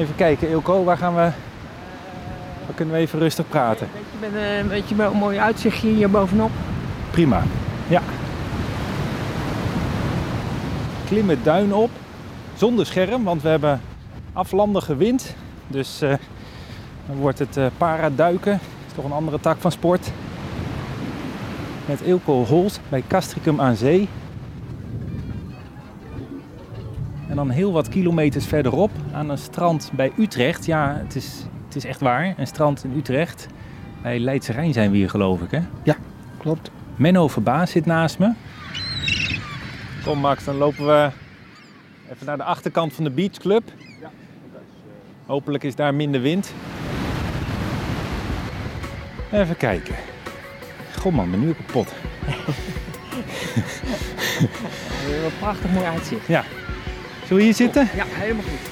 [0.00, 1.30] Even kijken, Ilko, waar gaan we...
[2.66, 3.88] Waar kunnen we even rustig praten?
[3.92, 6.50] Weet je, met een beetje wel een mooi uitzichtje hier bovenop.
[7.10, 7.42] Prima,
[7.88, 8.02] ja.
[11.06, 11.90] Klim het duin op,
[12.56, 13.80] zonder scherm, want we hebben
[14.32, 15.34] aflandige wind.
[15.66, 16.14] Dus eh,
[17.06, 20.10] dan wordt het eh paraduiken, is toch een andere tak van sport.
[21.86, 24.08] Met Ilko Holt bij Castricum aan Zee.
[27.46, 30.66] Dan heel wat kilometers verderop aan een strand bij Utrecht.
[30.66, 33.46] Ja, het is, het is echt waar, een strand in Utrecht.
[34.02, 35.60] Bij Leidse Rijn zijn we hier geloof ik hè?
[36.38, 36.70] Klopt.
[36.96, 38.32] Menno Verbaas zit naast me.
[40.04, 41.10] Kom Max, dan lopen we
[42.12, 43.62] even naar de achterkant van de Beach Club.
[45.26, 46.54] Hopelijk is daar minder wind.
[49.32, 49.94] Even kijken.
[50.98, 51.92] God man, ben nu kapot.
[55.24, 56.26] Een prachtig mooi uitzicht.
[57.30, 57.88] Zullen we hier zitten?
[57.94, 58.68] Ja, helemaal goed.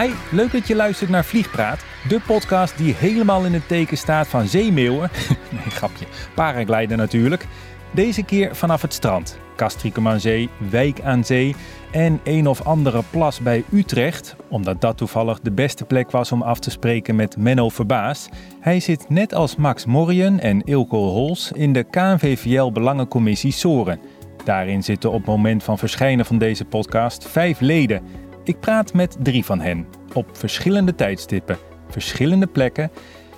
[0.00, 1.84] Hi, leuk dat je luistert naar Vliegpraat.
[2.08, 5.10] De podcast die helemaal in het teken staat van zeemeeuwen.
[5.50, 6.06] nee, grapje.
[6.34, 7.44] Paragliden natuurlijk.
[7.90, 9.38] Deze keer vanaf het strand.
[9.56, 11.54] Castricum aan zee, Wijk aan zee
[11.90, 14.36] en een of andere plas bij Utrecht.
[14.48, 18.28] Omdat dat toevallig de beste plek was om af te spreken met Menno Verbaas.
[18.60, 24.00] Hij zit net als Max Morrien en Ilko Hols in de KNVVL Belangencommissie Soren.
[24.44, 28.02] Daarin zitten op het moment van verschijnen van deze podcast vijf leden.
[28.44, 29.86] Ik praat met drie van hen.
[30.12, 32.90] Op verschillende tijdstippen, verschillende plekken.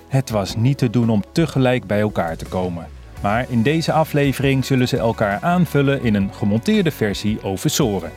[0.07, 3.00] Het was niet te doen om tegelijk bij elkaar te komen.
[3.21, 8.11] Maar in deze aflevering zullen ze elkaar aanvullen in een gemonteerde versie over Soren.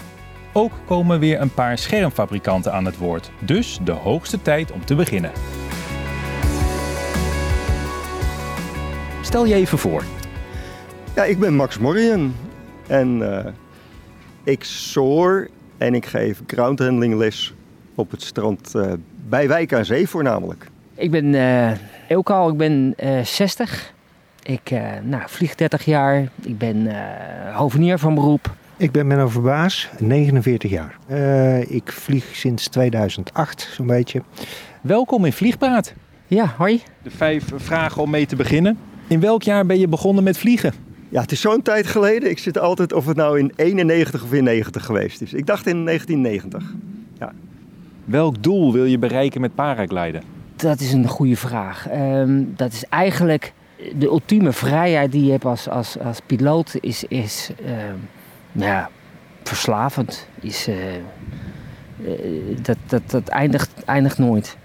[0.52, 3.30] Ook komen weer een paar schermfabrikanten aan het woord.
[3.38, 5.30] Dus de hoogste tijd om te beginnen.
[9.22, 10.04] Stel je even voor.
[11.14, 12.34] Ja, ik ben Max Morrien
[12.86, 13.52] en eh,
[14.44, 17.54] ik soor en ik geef groundhandling les
[17.94, 18.92] op het strand eh,
[19.28, 20.66] bij Wijk aan Zee voornamelijk.
[20.94, 21.70] Ik ben eh
[22.08, 23.93] Elko, ik ben eh 60.
[24.44, 26.28] Ik eh, nou, vlieg 30 jaar.
[26.42, 28.54] Ik ben eh hovenier van beroep.
[28.76, 30.98] Ik ben Menno Verbaas, 49 jaar.
[31.06, 34.22] Eh, ik vlieg sinds 2008 zo'n beetje.
[34.80, 35.94] Welkom in Vliegpraat.
[36.26, 36.82] Ja, hoi.
[37.02, 38.78] De vijf vragen om mee te beginnen.
[39.06, 40.72] In welk jaar ben je begonnen met vliegen?
[41.08, 42.30] Ja, het is zo'n tijd geleden.
[42.30, 45.32] Ik zit altijd of het nou in 91 of in 90 geweest is.
[45.32, 46.74] Ik dacht in 1990.
[48.04, 50.22] Welk doel wil je bereiken met paragliden?
[50.56, 51.88] Dat is een goede vraag.
[51.88, 53.52] Ehm, dat is eigenlijk
[53.96, 56.76] de ultieme vrijheid die je hebt als, als, als piloot.
[56.80, 57.96] Is, is ehm,
[58.52, 58.90] ja,
[59.42, 60.28] verslavend.
[60.40, 61.00] Is, eh, eh,
[62.62, 64.56] dat, dat, dat eindigt, eindigt nooit.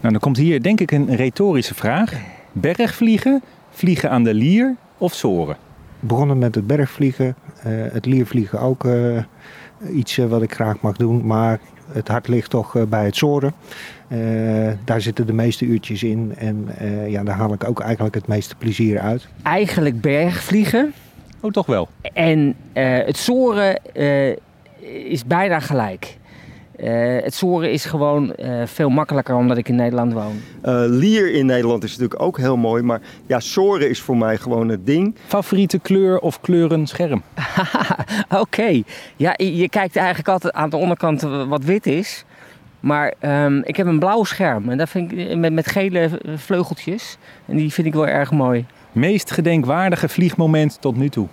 [0.00, 2.12] Nou, dan komt hier denk ik een retorische vraag.
[2.52, 5.56] Bergvliegen, vliegen aan de lier of soren?
[6.00, 9.22] Begonnen met het bergvliegen, eh, het liervliegen ook eh,
[9.92, 11.26] iets wat ik graag mag doen.
[11.26, 11.60] Maar
[11.92, 13.52] het hart ligt toch bij het soren.
[14.08, 14.18] Eh,
[14.84, 18.26] daar zitten de meeste uurtjes in en eh, ja, daar haal ik ook eigenlijk het
[18.26, 19.28] meeste plezier uit.
[19.42, 20.92] Eigenlijk bergvliegen.
[21.40, 21.88] Oh, toch wel.
[22.12, 24.36] En eh, het soren eh,
[25.10, 26.16] is bijna gelijk.
[26.76, 30.40] Eh, het soren is gewoon eh, veel makkelijker omdat ik in Nederland woon.
[30.62, 32.82] Eh, lier in Nederland is natuurlijk ook heel mooi.
[32.82, 35.14] Maar ja, soren is voor mij gewoon het ding.
[35.26, 37.22] Favoriete kleur of kleuren scherm?
[38.40, 38.82] Oké.
[39.16, 42.24] Ja, je je kijkt eigenlijk altijd aan de onderkant wat wit is.
[42.86, 47.18] Maar ehm, ik heb een blauw scherm en dat vind ik met, met gele vleugeltjes.
[47.46, 48.66] En die vind ik wel erg mooi.
[48.92, 51.26] Meest gedenkwaardige vliegmoment tot nu toe?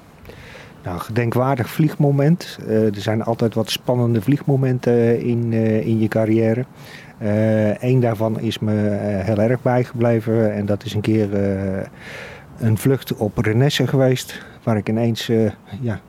[0.83, 2.57] Nou, gedenkwaardig vliegmoment.
[2.67, 6.65] Eh, er zijn altijd wat spannende vliegmomenten in, eh, in je carrière.
[7.79, 10.53] Eén daarvan is me eh, heel erg bijgebleven.
[10.53, 11.85] En dat is een keer eh,
[12.59, 14.45] een vlucht op Renesse geweest.
[14.63, 15.99] Waar ik ineens eh, ja,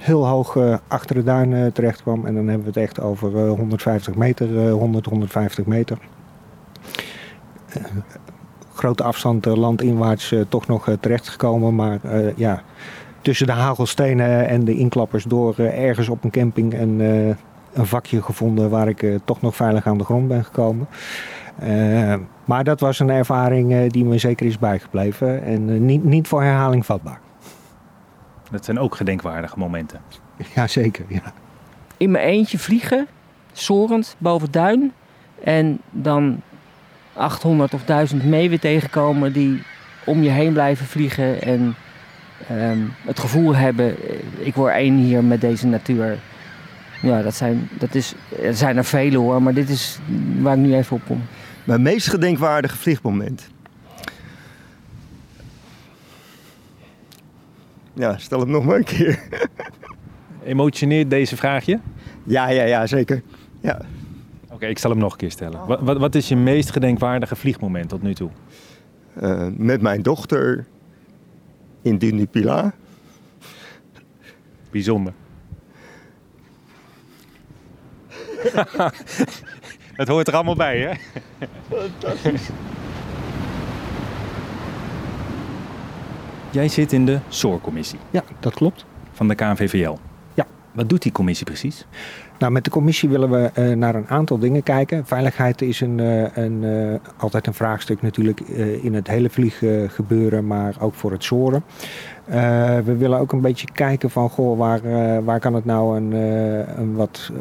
[0.00, 2.26] heel hoog eh, achter de duin eh, terecht kwam.
[2.26, 5.98] En dan hebben we het echt over eh, 150 meter, eh, 100, 150 meter.
[8.74, 11.74] Grote afstand landinwaarts toch nog eh, terechtgekomen.
[11.74, 12.00] Maar
[12.36, 12.62] ja,
[13.20, 17.00] tussen de hagelstenen en de inklappers door ergens op een camping een,
[17.72, 20.88] een vakje gevonden waar ik toch nog veilig aan de grond ben gekomen.
[22.44, 26.86] Maar dat was een ervaring die me zeker is bijgebleven en niet, niet voor herhaling
[26.86, 27.20] vatbaar.
[28.50, 30.00] Dat zijn ook gedenkwaardige momenten.
[30.54, 31.32] Jazeker, ja.
[31.96, 33.06] In mijn eentje vliegen,
[33.52, 34.92] sorend boven het duin.
[35.44, 36.40] En dan
[37.12, 39.62] 800 of 1000 mee weer tegenkomen die
[40.04, 41.42] om je heen blijven vliegen.
[41.42, 41.74] En
[42.48, 46.18] ehm, het gevoel hebben, eh, ik word één hier met deze natuur.
[47.02, 49.98] Ja, dat zijn, dat is, er zijn er vele hoor, maar dit is
[50.40, 51.22] waar ik nu even op kom.
[51.64, 53.48] Mijn meest gedenkwaardige vliegmoment.
[57.92, 59.28] Ja, stel hem nog maar een keer.
[60.44, 61.78] Emotioneert deze vraag je?
[62.24, 63.22] Ja, ja, ja, zeker.
[63.60, 63.80] Ja.
[64.50, 65.66] Oké, ik zal hem nog een keer stellen.
[65.66, 68.30] Wat, wat, wat is je meest gedenkwaardige vliegmoment tot nu toe?
[69.22, 70.66] Uh, met mijn dochter
[71.82, 72.72] in Dunupila.
[74.70, 75.12] Bijzonder.
[80.00, 80.92] Het hoort er allemaal bij, hè?
[81.68, 82.48] Fantastisch.
[86.52, 87.98] Jij zit in de SOOR-commissie.
[88.10, 88.84] Ja, dat klopt.
[89.12, 89.96] Van de KNVVL.
[90.72, 91.86] Wat doet die commissie precies?
[92.40, 95.06] Nou, met de commissie willen we uh, naar een aantal dingen kijken.
[95.06, 98.40] Veiligheid is een, uh, een, uh, altijd een vraagstuk natuurlijk
[98.82, 101.64] in het hele vlieggebeuren, maar ook voor het soren.
[102.84, 104.80] we willen ook een beetje kijken van, goh, waar,
[105.24, 106.12] waar kan het nou een,
[106.80, 107.32] een wat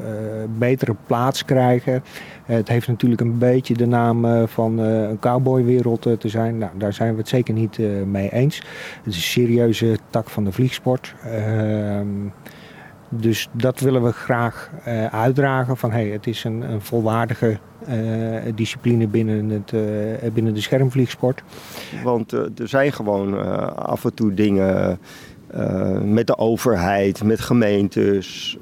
[0.58, 2.04] betere plaats krijgen.
[2.46, 6.58] het heeft natuurlijk een beetje de naam van een cowboywereld te zijn.
[6.58, 8.58] Nou, daar zijn we het zeker niet mee eens.
[9.04, 11.14] Het is een serieuze tak van de vliegsport.
[11.24, 12.08] Ehm,
[13.10, 17.58] dus dat willen we graag uh, uitdragen van hey, het is een, een volwaardige
[17.90, 21.44] uh, discipline binnen, het, uh, binnen de schermvliegsport.
[22.04, 25.00] Want er zijn gewoon af en toe dingen
[26.04, 28.58] met de overheid, met gemeentes,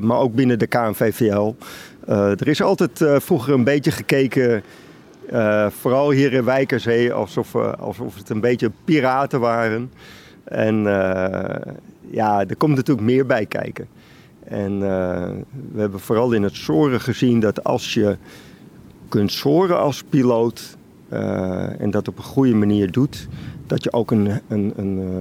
[0.00, 1.54] maar ook binnen de KNVVL.
[2.06, 4.62] er is altijd vroeger een beetje gekeken,
[5.68, 9.90] vooral hier in Wijkerzee, alsof, alsof het een beetje piraten waren.
[10.44, 10.86] En
[12.10, 13.86] ja, er komt natuurlijk meer bij kijken.
[14.44, 14.80] En uh,
[15.72, 18.16] we hebben vooral in het soren gezien dat als je
[19.08, 20.76] kunt soren als piloot
[21.12, 23.28] uh, en dat op een goede manier doet,
[23.66, 25.20] dat je ook een, een, een uh,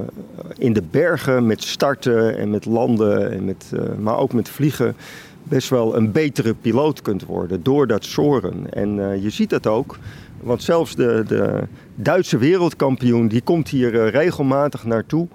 [0.58, 4.96] in de bergen met starten en met landen, en met, maar ook met vliegen,
[5.44, 8.74] best wel een betere piloot kunt worden door dat soren.
[8.74, 9.98] En je ziet dat ook,
[10.42, 11.64] want zelfs de, de
[11.96, 15.28] Duitse wereldkampioen die komt hier regelmatig naartoe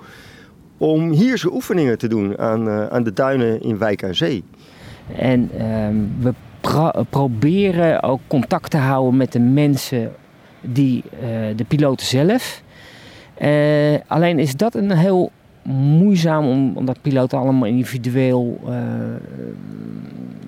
[0.79, 4.45] om hier zijn oefeningen te doen aan, uh, aan de duinen in Wijk aan Zee.
[5.17, 5.61] En uh,
[6.21, 10.13] we pro proberen ook contact te houden met de mensen
[10.61, 11.21] die uh,
[11.57, 12.63] de piloten zelf.
[13.43, 13.49] Uh,
[14.07, 15.31] alleen is dat een heel
[15.99, 18.61] moeizaam, omdat piloten allemaal individueel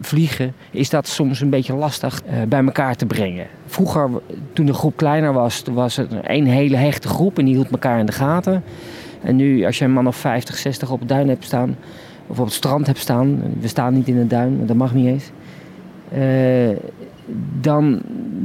[0.01, 3.47] vliegen, is dat soms een beetje lastig bij elkaar te brengen.
[3.67, 4.11] Vroeger,
[4.53, 7.99] toen de groep kleiner was, was het een hele hechte groep en die hield elkaar
[7.99, 8.63] in de gaten.
[9.23, 11.77] En nu, als je een man of 50, 60 op het duin hebt staan,
[12.27, 15.07] of op het strand hebt staan, we staan niet in het duin, dat mag niet
[15.07, 15.31] eens,
[16.15, 16.77] uh,
[17.61, 18.01] dan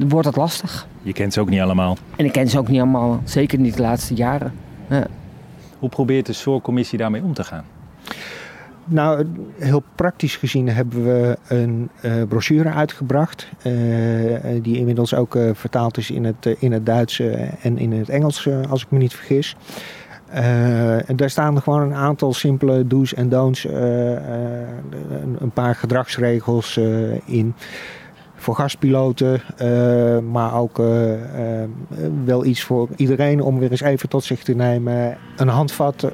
[0.07, 0.87] wordt het lastig.
[1.01, 1.97] Je kent ze ook niet allemaal.
[2.15, 4.53] En ik ken ze ook niet allemaal, zeker niet de laatste jaren.
[4.89, 5.07] Ja.
[5.79, 7.63] Hoe probeert de SOOR-commissie daarmee om te gaan?
[8.87, 9.25] Nou,
[9.59, 13.47] heel praktisch gezien hebben we een uh, brochure uitgebracht.
[13.57, 13.73] Uh,
[14.61, 17.19] die inmiddels ook uh, vertaald is in het, in het Duits
[17.61, 19.55] en in het Engels, als ik me niet vergis.
[20.35, 24.17] Uh, en daar staan gewoon een aantal simpele do's en don'ts, uh, uh,
[25.39, 26.79] een paar gedragsregels
[27.25, 27.53] in.
[28.35, 29.41] Voor gastpiloten,
[30.31, 30.81] maar ook
[32.25, 35.17] wel iets voor iedereen om weer eens even tot zich te nemen.
[35.35, 36.11] Een handvat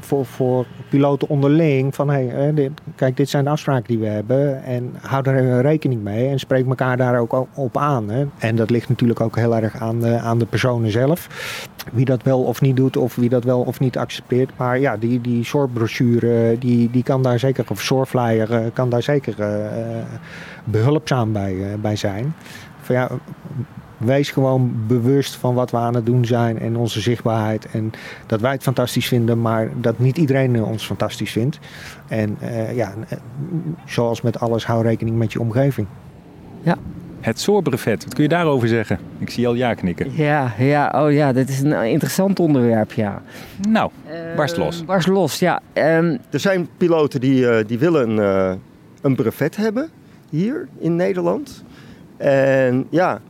[0.00, 4.64] voor, voor piloten onderling van hey, dit, kijk, dit zijn de afspraken die we hebben
[4.64, 8.08] en hou er rekening mee en spreek elkaar daar ook op aan.
[8.08, 8.26] Hè.
[8.38, 11.28] En dat ligt natuurlijk ook heel erg aan de, aan de personen zelf.
[11.92, 14.50] Wie dat wel of niet doet of wie dat wel of niet accepteert.
[14.56, 19.02] Maar ja, die, die soortbrochure die, die kan daar zeker, of soortflyer eh, kan daar
[19.02, 19.46] zeker uh,
[20.64, 22.34] behulpzaam bij, bij zijn.
[22.80, 23.08] Van ja,
[23.98, 27.66] wees gewoon bewust van wat we aan het doen zijn en onze zichtbaarheid.
[27.72, 27.90] En
[28.26, 31.58] dat wij het fantastisch vinden, maar dat niet iedereen ons fantastisch vindt.
[32.08, 32.94] En uh, ja,
[33.86, 35.86] zoals met alles, hou rekening met je omgeving.
[36.62, 36.76] Ja.
[37.20, 38.98] Het soortbrevet, wat kun je daarover zeggen?
[39.18, 40.12] Ik zie al ja knikken.
[40.14, 43.22] Ja, ja, oh ja, dit is een interessant onderwerp, ja.
[43.68, 43.90] Nou,
[44.36, 44.80] barst los.
[44.80, 45.60] Uh, barst los, ja.
[45.74, 48.52] Um, er zijn piloten die, uh, die willen uh,
[49.00, 49.88] een brevet hebben
[50.30, 51.64] hier in Nederland.
[52.16, 53.20] En ja,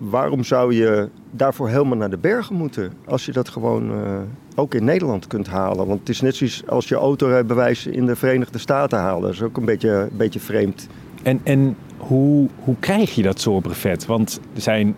[0.00, 2.92] waarom zou je daarvoor helemaal naar de bergen moeten?
[3.04, 4.18] Als je dat gewoon uh,
[4.54, 5.86] ook in Nederland kunt halen.
[5.86, 9.22] Want het is net zoals als je autorijbewijs in de Verenigde Staten halen.
[9.22, 10.86] Dat is ook een beetje, beetje vreemd.
[11.22, 14.06] En, en hoe, hoe krijg je dat soort brevet?
[14.06, 14.96] Want er zijn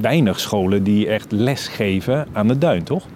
[0.00, 3.06] weinig scholen die echt les geven aan de duin, toch?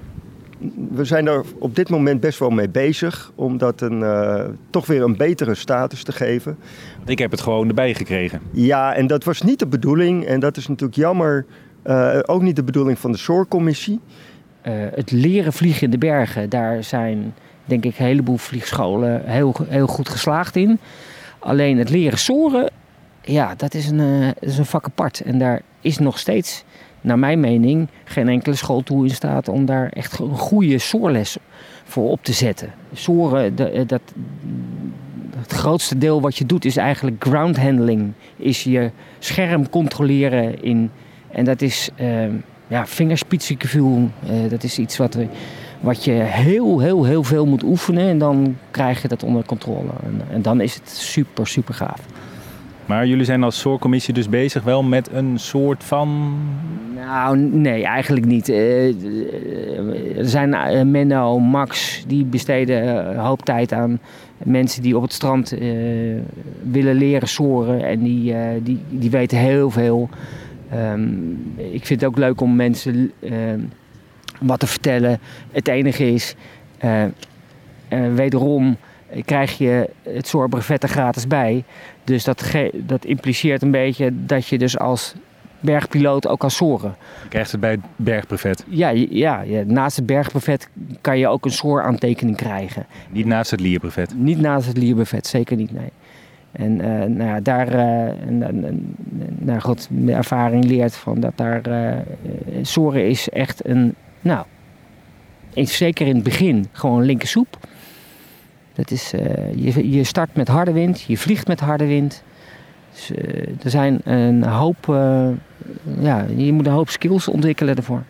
[0.91, 4.87] We zijn er op dit moment best wel mee bezig om dat een, uh, toch
[4.87, 6.59] weer een betere status te geven.
[7.05, 8.41] Ik heb het gewoon erbij gekregen.
[8.53, 10.25] Ja, en dat was niet de bedoeling.
[10.25, 11.47] En dat is natuurlijk jammer.
[11.85, 14.00] Uh, ook niet de bedoeling van de SOOR-commissie.
[14.67, 17.35] Uh, het leren vliegen in de bergen, daar zijn
[17.65, 20.79] denk ik een heleboel vliegscholen heel, heel goed geslaagd in.
[21.38, 22.71] Alleen het leren soren,
[23.23, 25.21] ja, dat is een, uh, dat is een vak apart.
[25.21, 26.65] En daar is nog steeds
[27.00, 31.37] naar mijn mening, geen enkele school toe in staat om daar echt een goede soorles
[31.85, 32.73] voor op te zetten.
[32.93, 34.02] Soren, de, dat,
[35.38, 38.12] het grootste deel wat je doet is eigenlijk ground handling.
[38.37, 40.90] Is je scherm controleren in.
[41.31, 42.25] En dat is uh,
[42.67, 44.09] ja, vingerspitsengevoel.
[44.31, 45.19] Uh, dat is iets wat,
[45.81, 48.09] wat je heel, heel, heel veel moet oefenen.
[48.09, 49.90] En dan krijg je dat onder controle.
[50.02, 52.00] En, en dan is het super, super gaaf.
[52.88, 56.37] Maar jullie zijn als soorcommissie dus bezig wel met een soort van...
[56.95, 58.49] Nou, nee, eigenlijk niet.
[58.49, 64.00] Uh, er zijn uh, Menno, Max, die besteden een hoop tijd aan
[64.45, 65.50] mensen die op het strand
[66.62, 67.85] willen leren soren.
[67.85, 70.09] En die, die, die weten heel veel.
[70.75, 73.12] Um, ik vind het ook leuk om mensen
[74.40, 75.18] wat te vertellen.
[75.52, 76.35] Het enige is,
[78.14, 78.76] wederom
[79.25, 81.65] krijg je het sorbrevet er gratis bij.
[82.05, 85.15] Dus dat, dat impliceert een beetje dat je dus als
[85.61, 86.97] bergpiloot ook kan soren.
[87.23, 88.65] Je krijgt het bij het bergbrevet?
[88.69, 90.69] Ja, ja, ja, naast het bergbrevet
[91.00, 92.87] kan je ook een sooraantekening krijgen.
[93.11, 94.15] Niet naast het lierbrevet?
[94.15, 95.93] Niet naast het lierbrevet, zeker niet, nee.
[96.53, 98.49] En uh, nou ja, daar, uh,
[99.38, 101.93] nou goed, ervaring leert van dat daar uh,
[102.62, 104.47] soren is echt een, nou,
[105.55, 107.59] zeker in het begin gewoon linkersoep.
[108.79, 109.11] Dat is,
[109.55, 112.23] je, je start met harde wind, je vliegt met harde wind.
[112.93, 113.11] Dus,
[113.63, 114.87] er zijn een hoop,
[116.01, 118.03] ja, je moet een hoop skills ontwikkelen ervoor.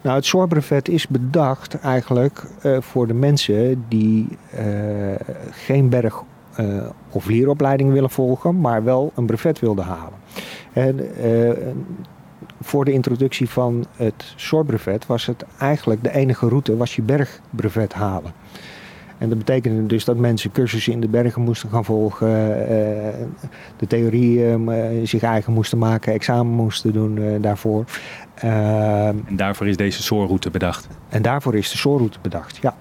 [0.00, 2.44] Nou, het sorbrevet is bedacht eigenlijk
[2.80, 4.28] voor de mensen die
[5.50, 6.22] geen berg-
[7.10, 10.18] of leeropleiding willen volgen, maar wel een brevet wilden halen.
[10.72, 11.00] En,
[12.60, 17.92] voor de introductie van het sorbrevet was het eigenlijk de enige route was je bergbrevet
[17.92, 18.32] halen.
[19.22, 22.66] En dat betekende dus dat mensen cursussen in de bergen moesten gaan volgen, uh,
[23.76, 27.84] de theorie uh, zich eigen moesten maken, examen moesten doen uh, daarvoor.
[28.34, 30.88] en daarvoor is deze soorroute bedacht?
[31.08, 32.74] En daarvoor is de soorroute bedacht, ja.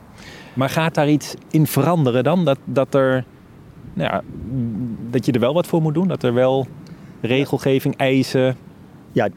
[0.53, 2.45] Maar gaat daar iets in veranderen dan?
[2.45, 3.25] Dat, dat, er,
[3.93, 4.21] nou ja,
[5.09, 6.07] dat je er wel wat voor moet doen?
[6.07, 6.67] Dat er wel
[7.21, 8.55] regelgeving, eisen...
[9.11, 9.29] Ja,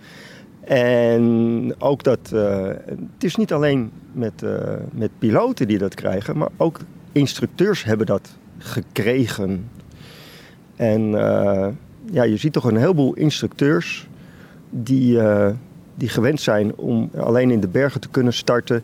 [0.64, 4.50] en ook dat, uh, het is niet alleen met, uh,
[4.92, 6.80] met piloten die dat krijgen, maar ook
[7.12, 9.70] instructeurs hebben dat gekregen.
[10.76, 11.68] En uh,
[12.10, 14.08] ja, je ziet toch een heleboel instructeurs
[14.70, 15.18] die,
[15.94, 18.82] die gewend zijn om alleen in de bergen te kunnen starten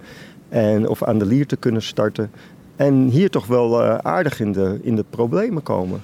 [0.49, 2.31] en, of aan de lier te kunnen starten.
[2.77, 6.01] En hier toch wel aardig in de, in de problemen komen.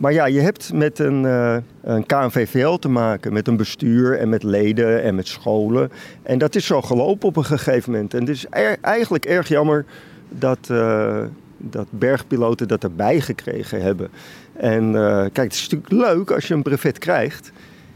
[0.00, 4.28] Maar ja, je hebt met een, uh, een KNVVL te maken, met een bestuur en
[4.28, 5.90] met leden en met scholen.
[6.22, 8.14] En dat is zo gelopen op een gegeven moment.
[8.14, 8.46] En het is
[8.80, 9.84] eigenlijk erg jammer
[10.28, 11.22] dat, uh,
[11.56, 14.08] dat bergpiloten dat erbij gekregen hebben.
[14.52, 17.52] En uh, kijk, het is natuurlijk leuk als je een brevet krijgt.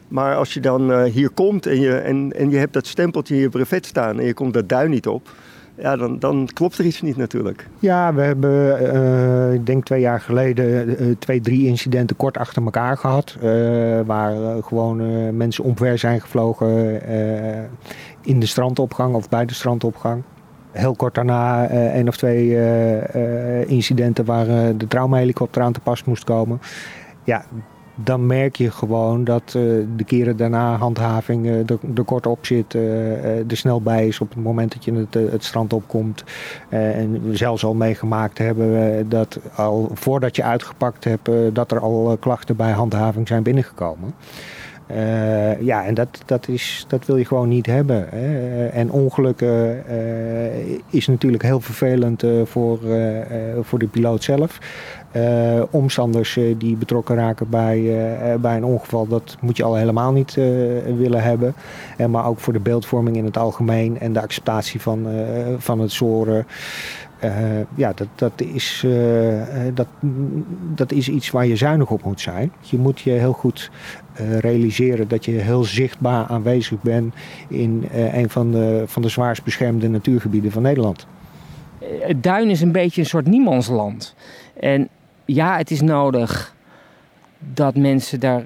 [0.09, 3.41] Maar als je dan hier komt en je, en, en je hebt dat stempeltje in
[3.41, 5.29] je brevet staan en je komt dat duin niet op
[5.76, 7.69] ja, dan, dan klopt er iets niet natuurlijk.
[7.78, 12.64] Ja, we hebben, uh, ik denk twee jaar geleden, uh, twee, drie incidenten kort achter
[12.64, 13.37] elkaar gehad.
[13.43, 14.97] Uh, waar gewoon
[15.37, 17.00] mensen omver zijn gevlogen
[18.23, 20.23] in de strandopgang of bij de strandopgang.
[20.71, 22.59] Heel kort daarna één of twee
[23.66, 26.61] incidenten waar de traumahelikopter aan te pas moest komen.
[27.25, 27.45] Ja,
[27.95, 32.75] dan merk je gewoon dat uh, de keren daarna handhaving uh, er, kort op zit,
[32.75, 36.25] uh, er snel bij is op het moment dat je het, het strand opkomt.
[36.69, 42.57] en zelfs al meegemaakt hebben dat al voordat je uitgepakt hebt, dat er al klachten
[42.57, 44.15] bij handhaving zijn binnengekomen.
[45.61, 48.07] Ja, en dat, dat, is, dat wil je gewoon niet hebben.
[48.11, 48.67] Hè.
[48.67, 49.85] En ongelukken
[50.91, 52.79] is natuurlijk heel vervelend voor,
[53.63, 54.59] voor de piloot zelf.
[55.71, 57.97] Omstanders die betrokken raken bij,
[58.40, 60.35] bij een ongeval, dat moet je al helemaal niet
[60.97, 61.54] willen hebben.
[62.11, 65.06] maar ook voor de beeldvorming in het algemeen en de acceptatie van,
[65.59, 66.47] van het zoren.
[67.75, 68.87] Ja, dat, dat, is,
[69.75, 69.87] dat,
[70.75, 72.52] dat is iets waar je zuinig op moet zijn.
[72.61, 73.71] Je moet je heel goed
[74.40, 77.14] realiseren dat je heel zichtbaar aanwezig bent
[77.49, 81.06] in een van de, van de zwaarst beschermde natuurgebieden van Nederland.
[82.00, 84.14] Het duin is een beetje een soort niemandsland.
[84.61, 84.88] En
[85.25, 86.54] ja, het is nodig
[87.38, 88.45] dat mensen daar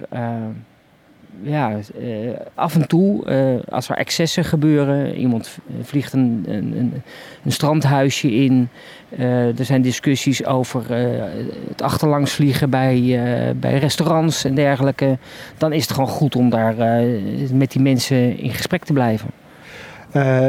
[1.42, 7.02] ja, uh, af en toe, uh, als er excessen gebeuren, iemand vliegt een, een,
[7.44, 8.68] een strandhuisje in,
[9.18, 10.84] uh, er zijn discussies over
[11.68, 13.20] het achterlangs vliegen bij,
[13.56, 15.18] bij restaurants en dergelijke,
[15.58, 16.74] dan is het gewoon goed om daar
[17.52, 19.30] met die mensen in gesprek te blijven.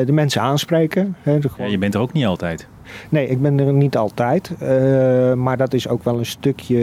[0.05, 1.15] de mensen aanspreken.
[1.21, 2.67] Hè, ja, je bent er ook niet altijd.
[3.09, 4.51] Nee, ik ben er niet altijd.
[4.61, 6.77] Uh, maar dat is ook wel een stukje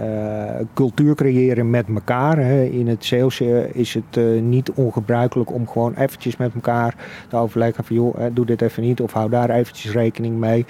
[0.00, 2.38] uh, cultuur creëren met elkaar.
[2.38, 2.62] Hè.
[2.64, 6.94] In het Zeeuwse is het uh, niet ongebruikelijk om gewoon eventjes met elkaar
[7.28, 10.66] te overleggen van joh, doe dit even niet of hou daar eventjes rekening mee.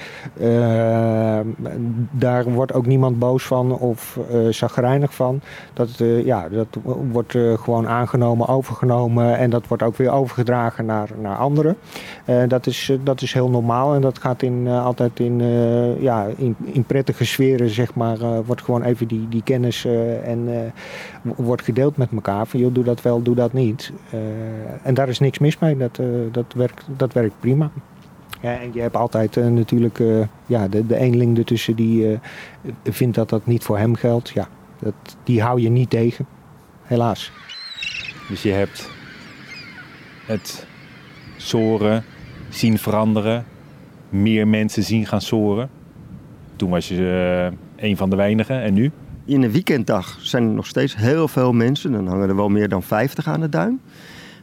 [2.10, 4.18] daar wordt ook niemand boos van of
[4.50, 5.40] zagrijnig van.
[5.72, 5.90] Dat,
[6.24, 6.66] ja, dat
[7.12, 11.76] wordt gewoon aangenomen, overgenomen en dat wordt ook weer overgedragen naar, naar anderen.
[12.48, 16.26] dat, is, dat is heel normaal en dat gaat in, uh, altijd in, uh, ja,
[16.36, 19.84] in, in, prettige sferen, zeg maar, uh, wordt gewoon even die, die kennis
[20.24, 20.72] en
[21.22, 22.46] wordt gedeeld met elkaar.
[22.46, 23.92] Van joh, doe dat wel, doe dat niet.
[24.82, 26.00] en daar is niks mis mee, dat,
[26.32, 27.70] dat, werkt, dat werkt prima.
[28.40, 29.98] Ja, en je hebt altijd natuurlijk
[30.46, 32.18] ja, de, de eenling ertussen die
[32.84, 34.30] vindt dat dat niet voor hem geldt.
[34.30, 34.94] Ja, dat,
[35.24, 36.26] die hou je niet tegen,
[36.82, 37.32] helaas.
[38.28, 38.90] Dus je hebt
[40.26, 40.66] het
[41.36, 42.04] soren
[42.48, 43.44] zien veranderen,
[44.14, 45.68] meer mensen zien gaan soren.
[46.56, 48.90] Toen was je uh, een van de weinigen en nu?
[49.24, 51.92] In een weekenddag zijn er nog steeds heel veel mensen.
[51.92, 53.80] Dan hangen er wel meer dan 50 aan de duin.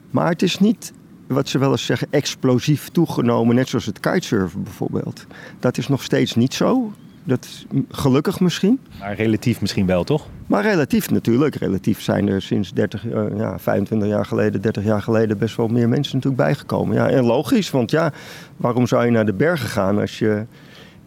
[0.10, 0.94] Maar het is niet,
[1.28, 3.56] wat ze wel eens zeggen, explosief toegenomen.
[3.56, 5.26] Net zoals het kitesurfen bijvoorbeeld.
[5.60, 6.94] Dat is nog steeds niet zo.
[7.24, 8.80] Dat is gelukkig misschien.
[9.00, 10.28] Maar relatief misschien wel, toch?
[10.52, 11.56] Maar relatief natuurlijk.
[11.56, 15.56] Relatief zijn er sinds 30, uh, eh, ja, 25 jaar geleden, 30 jaar geleden best
[15.56, 16.96] wel meer mensen natuurlijk bijgekomen.
[16.96, 18.12] Ja, en logisch, want ja,
[18.58, 20.46] waarom zou je naar de bergen gaan als je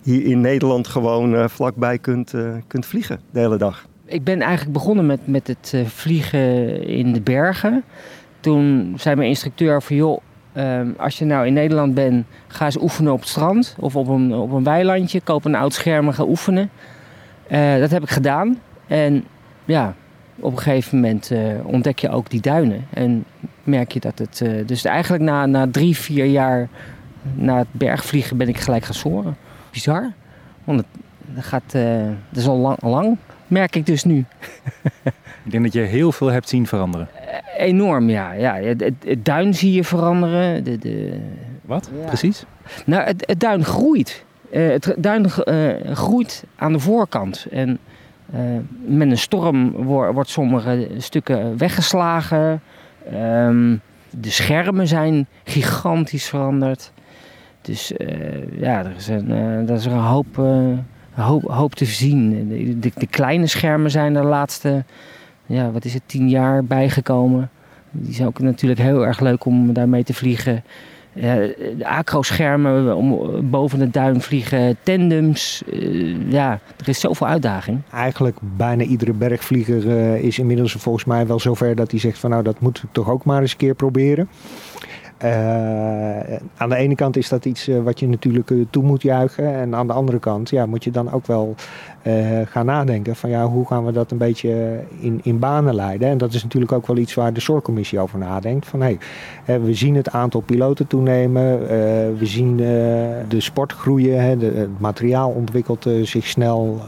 [0.03, 3.87] hier in Nederland gewoon uh, vlakbij kunt, uh, kunt vliegen de hele dag?
[4.05, 7.85] Ik ben eigenlijk begonnen met, met het vliegen in de bergen.
[8.41, 10.21] Toen zei mijn instructeur van joh,
[10.53, 14.09] Ehm, als je nou in Nederland bent, ga eens oefenen op het strand of op
[14.09, 15.21] een, op een weilandje.
[15.21, 16.71] Koop een oud scherm en ga oefenen.
[17.79, 18.59] Dat heb ik gedaan.
[18.87, 19.25] En
[19.65, 19.95] ja,
[20.37, 22.87] op een gegeven moment uh, ontdek je ook die duinen.
[22.91, 23.25] En
[23.63, 24.41] merk je dat het.
[24.45, 26.69] Uh, dus eigenlijk na, na drie, vier jaar
[27.35, 29.37] na het bergvliegen ben ik gelijk gaan soren.
[29.71, 30.13] Bizar.
[30.65, 30.87] Want het,
[31.35, 31.73] dat, gaat,
[32.31, 33.17] dat is al lang, lang,
[33.47, 34.25] merk ik dus nu.
[35.45, 37.09] ik denk dat je heel veel hebt zien veranderen.
[37.57, 38.33] Enorm, ja.
[38.33, 40.65] ja het, het, duin zie je veranderen.
[40.65, 41.21] De, de...
[41.63, 41.91] Wat?
[42.07, 42.45] Precies?
[42.87, 44.25] Nou, het, duin groeit.
[44.51, 45.31] Het duin
[45.95, 47.47] groeit aan de voorkant.
[47.51, 47.79] En
[48.85, 52.61] met een storm wordt, wordt sommige stukken weggeslagen.
[53.15, 56.93] Um, de schermen zijn gigantisch veranderd.
[57.61, 57.93] Dus
[58.59, 59.31] ja, er is een,
[59.69, 60.43] er is een hoop,
[61.15, 62.49] hoop, hoop te zien.
[62.81, 64.85] De, de, kleine schermen zijn de laatste
[65.47, 67.51] ja, wat is het, tien jaar bijgekomen.
[67.91, 70.65] Die zijn ook natuurlijk heel erg leuk om daarmee te vliegen.
[71.15, 75.63] De acro-schermen om boven de duin vliegen, tandems.
[75.73, 77.81] Uh, ja, er is zoveel uitdaging.
[77.93, 82.43] Eigenlijk bijna iedere bergvlieger is inmiddels volgens mij wel zover dat hij zegt van nou
[82.43, 84.29] dat moet ik toch ook maar eens een keer proberen.
[85.23, 89.03] Uh, aan de ene kant is dat iets uh, wat je natuurlijk uh, toe moet
[89.03, 89.55] juichen.
[89.55, 91.55] En aan de andere kant ja, moet je dan ook wel
[92.45, 96.09] gaan nadenken van ja, hoe gaan we dat een beetje in, in banen leiden.
[96.09, 98.67] En dat is natuurlijk ook wel iets waar de zorgcommissie over nadenkt.
[98.67, 98.99] Van
[99.45, 101.61] we zien het aantal piloten toenemen.
[102.19, 104.21] we zien de sport groeien.
[104.21, 106.81] Hè, het materiaal ontwikkelt zich snel.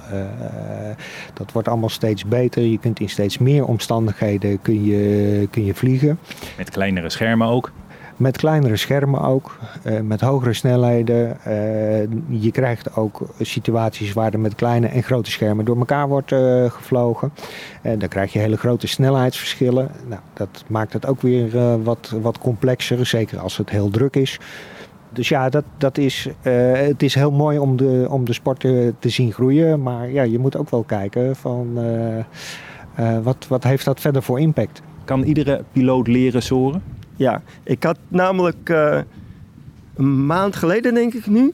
[1.35, 2.63] dat wordt allemaal steeds beter.
[2.63, 6.19] Je kunt in steeds meer omstandigheden kun je, kun je vliegen.
[6.57, 7.73] Met kleinere schermen ook.
[8.17, 11.37] Met kleinere schermen ook, uh, met hogere snelheden.
[11.47, 16.33] Uh, je krijgt ook situaties waar er met kleine en grote schermen door elkaar wordt
[16.33, 17.33] uh, gevlogen.
[17.83, 19.91] dan krijg je hele grote snelheidsverschillen.
[20.09, 24.41] Nou, dat maakt het ook weer wat, wat complexer, zeker als het heel druk is.
[25.13, 28.95] Dus ja, dat, dat is, het is heel mooi om de, om de sport te,
[28.99, 29.83] te zien groeien.
[29.83, 31.79] Maar ja, je moet ook wel kijken van
[33.23, 34.83] wat, wat heeft dat verder voor impact.
[35.05, 36.83] Kan iedere piloot leren soren?
[37.17, 39.01] Ja, ik had namelijk uh,
[39.95, 41.53] een maand geleden, denk ik nu,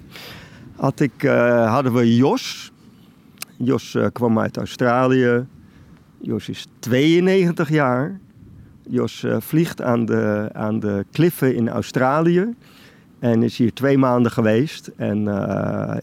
[0.76, 2.72] had ik, uh, hadden we Jos.
[3.56, 5.46] Jos uh, kwam uit Australië.
[6.20, 8.18] Jos is 92 jaar.
[8.88, 12.54] Jos vliegt aan de, aan de kliffen in Australië.
[13.18, 14.90] En is hier twee maanden geweest.
[14.96, 15.24] En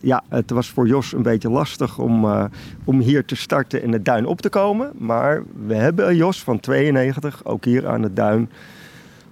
[0.02, 2.50] ja, het was voor Jos een beetje lastig om,
[2.84, 4.92] om hier te starten en het duin op te komen.
[4.98, 8.50] Maar we hebben Jos van 92 ook hier aan het duin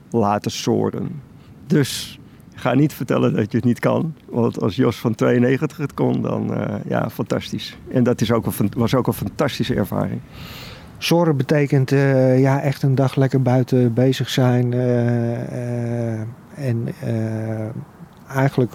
[0.09, 1.21] laten soren.
[1.67, 2.19] Dus
[2.59, 4.13] ga niet vertellen dat je het niet kan.
[4.29, 7.77] Want als Jos van 92 het kon, dan uh, ja, fantastisch.
[7.91, 10.21] En dat is ook een, was ook een fantastische ervaring.
[10.97, 14.71] Soren betekent uh, ja, echt een dag lekker buiten bezig zijn.
[14.71, 16.19] Uh,
[16.55, 16.87] en
[18.27, 18.73] eigenlijk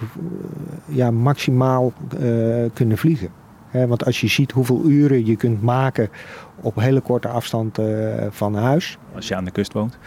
[0.86, 1.92] ja, maximaal
[2.72, 3.28] kunnen vliegen.
[3.70, 6.08] want als je ziet hoeveel uren je kunt maken
[6.60, 7.78] op hele korte afstand
[8.30, 8.98] van huis.
[9.14, 9.98] Als je aan de kust woont?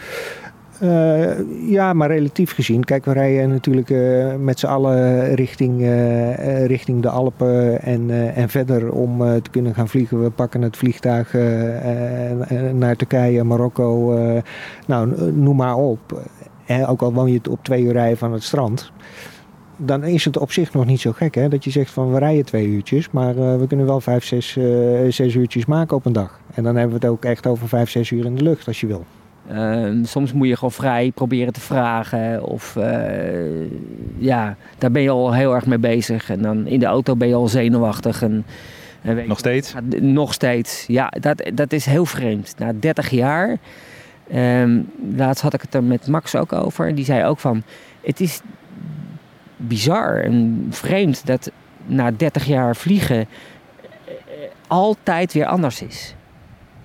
[0.82, 2.84] Uh, ja, maar relatief gezien.
[2.84, 8.48] Kijk, we rijden natuurlijk uh, met z'n allen richting, uh, richting de Alpen en, en
[8.48, 10.22] verder om te kunnen gaan vliegen.
[10.22, 11.32] We pakken het vliegtuig
[12.72, 14.18] naar Turkije, Marokko,
[14.86, 16.22] nou, noem maar op.
[16.86, 18.92] Ook al woon je op twee uur rijden van het strand
[19.78, 22.18] dan is het op zich nog niet zo gek hè, dat je zegt van we
[22.18, 24.58] rijden twee uurtjes, maar we kunnen wel vijf, zes,
[25.08, 26.40] zes uurtjes maken op een dag.
[26.54, 28.80] En dan hebben we het ook echt over vijf, zes uur in de lucht als
[28.80, 29.04] je wil.
[29.52, 32.44] Uh, soms moet je gewoon vrij proberen te vragen.
[32.44, 32.76] Of
[34.18, 36.30] ja, daar ben je al heel erg mee bezig.
[36.30, 38.22] En dan in de auto ben je al zenuwachtig.
[38.22, 38.46] En,
[39.02, 39.74] en nog steeds?
[40.00, 40.84] nog steeds.
[40.86, 42.54] Ja, dat, dat is heel vreemd.
[42.58, 43.58] Na 30 jaar.
[44.34, 46.94] Um, laatst had ik het er met Max ook over.
[46.94, 47.62] Die zei ook van.
[48.00, 48.40] Het is
[49.56, 51.50] bizar en vreemd dat
[51.86, 53.26] na 30 jaar vliegen eh,
[54.66, 56.14] altijd weer anders is.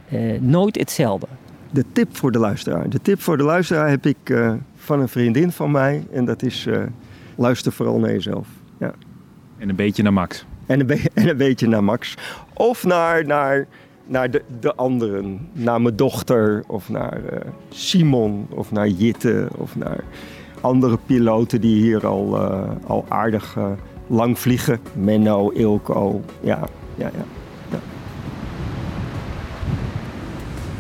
[0.10, 1.28] Uh, nooit hetzelfde.
[1.74, 2.90] De tip voor de luisteraar.
[2.90, 6.06] De tip voor de luisteraar heb ik uh, van een vriendin van mij.
[6.12, 6.84] En dat is uh,
[7.36, 8.48] luister vooral naar jezelf.
[8.78, 8.94] Ja.
[9.58, 10.46] En een beetje naar Max.
[10.66, 12.18] En een, be en een beetje naar Max.
[12.54, 13.68] Of naar, naar,
[14.06, 15.50] naar de, de anderen.
[15.54, 16.64] Naar mijn dochter.
[16.68, 17.22] Of naar
[17.70, 18.48] Simon.
[18.50, 19.48] Of naar Jitte.
[19.58, 20.04] Of naar
[20.62, 22.38] andere piloten die hier al,
[22.88, 23.58] al aardig
[24.08, 24.80] lang vliegen.
[24.94, 26.60] Menno, Ilko, ja,
[26.96, 27.26] ja, ja,
[27.70, 27.80] ja.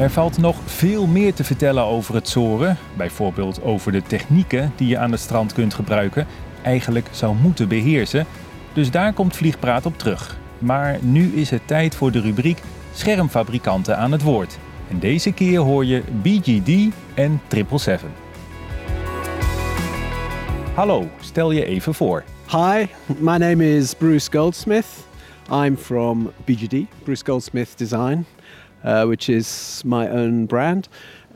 [0.01, 2.77] Er valt nog veel meer te vertellen over het soren.
[2.97, 6.27] Bijvoorbeeld over de technieken die je aan het strand kunt gebruiken.
[6.61, 8.25] Eigenlijk zou moeten beheersen.
[8.73, 10.37] Dus daar komt Vliegpraat op terug.
[10.59, 12.61] Maar nu is het tijd voor de rubriek
[12.93, 14.57] Schermfabrikanten aan het woord.
[14.89, 16.69] En deze keer hoor je BGD
[17.13, 18.09] en 777.
[20.73, 22.23] Hallo, stel je even voor.
[22.47, 22.85] Hi,
[23.17, 24.87] my name is Bruce Goldsmith.
[25.51, 28.25] I'm from BGD, Bruce Goldsmith Design,
[28.83, 30.87] uh, which is my own brand.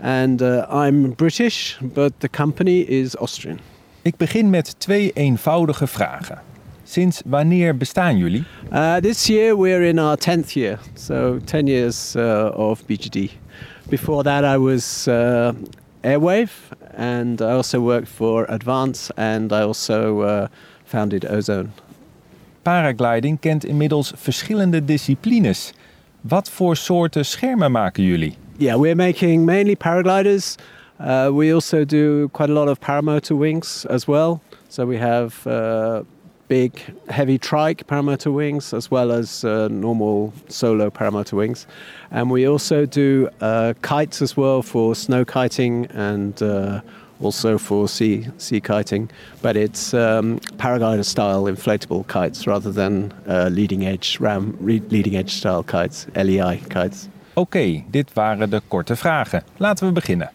[0.01, 3.59] And uh, I'm British, but the company is Austrian.
[4.01, 6.41] Ik begin met twee eenvoudige vragen.
[6.83, 8.43] Sinds wanneer bestaan jullie?
[8.71, 13.31] Uh, this year we're in our 10th year, so 10 years uh, of BGD.
[13.89, 15.51] Before that I was uh,
[16.01, 16.51] Airwave,
[16.97, 20.47] and I also worked for Advance, and I also uh,
[20.83, 21.71] founded Ozone.
[22.63, 25.73] Paragliding kent inmiddels verschillende disciplines.
[26.27, 28.37] Wat voor soorten schermen maken jullie?
[28.57, 30.55] Yeah, we're making mainly paragliders.
[30.99, 34.39] Uh, we also do quite a lot of paramotor wings as well.
[34.67, 35.99] So we have uh,
[36.47, 36.71] big,
[37.07, 41.67] heavy trike paramotor wings as well as uh, normal solo paramotor wings.
[42.09, 46.81] And we also do uh, kites as well for snow kiting and uh,
[47.21, 49.09] also for sea, sea kiting.
[49.41, 55.31] But it's um, paraglider style inflatable kites rather than uh, leading edge ram leading edge
[55.31, 57.07] style kites, LEI kites.
[57.33, 59.43] Oké, okay, dit waren de korte vragen.
[59.57, 60.31] Laten we beginnen.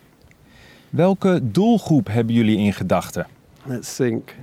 [0.91, 3.27] Welke doelgroep hebben jullie in gedachten?
[3.65, 4.35] Let's think.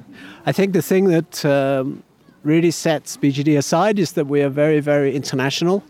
[0.47, 2.03] I think the thing that um,
[2.41, 5.83] really sets BGD aside is that we are very, very international.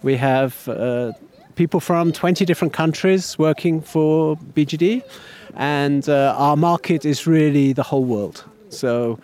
[0.00, 1.12] We have uh,
[1.54, 5.02] people from 20 different countries working for BGD,
[5.54, 8.44] and uh, our market is really the whole world.
[8.70, 9.18] So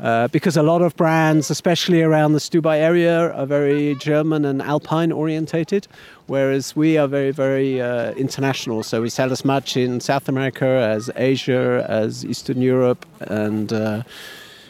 [0.00, 4.62] uh, because a lot of brands, especially around the Stubai area, are very German and
[4.62, 5.88] Alpine orientated,
[6.28, 8.84] whereas we are very, very uh, international.
[8.84, 14.04] So we sell as much in South America as Asia, as Eastern Europe, and uh,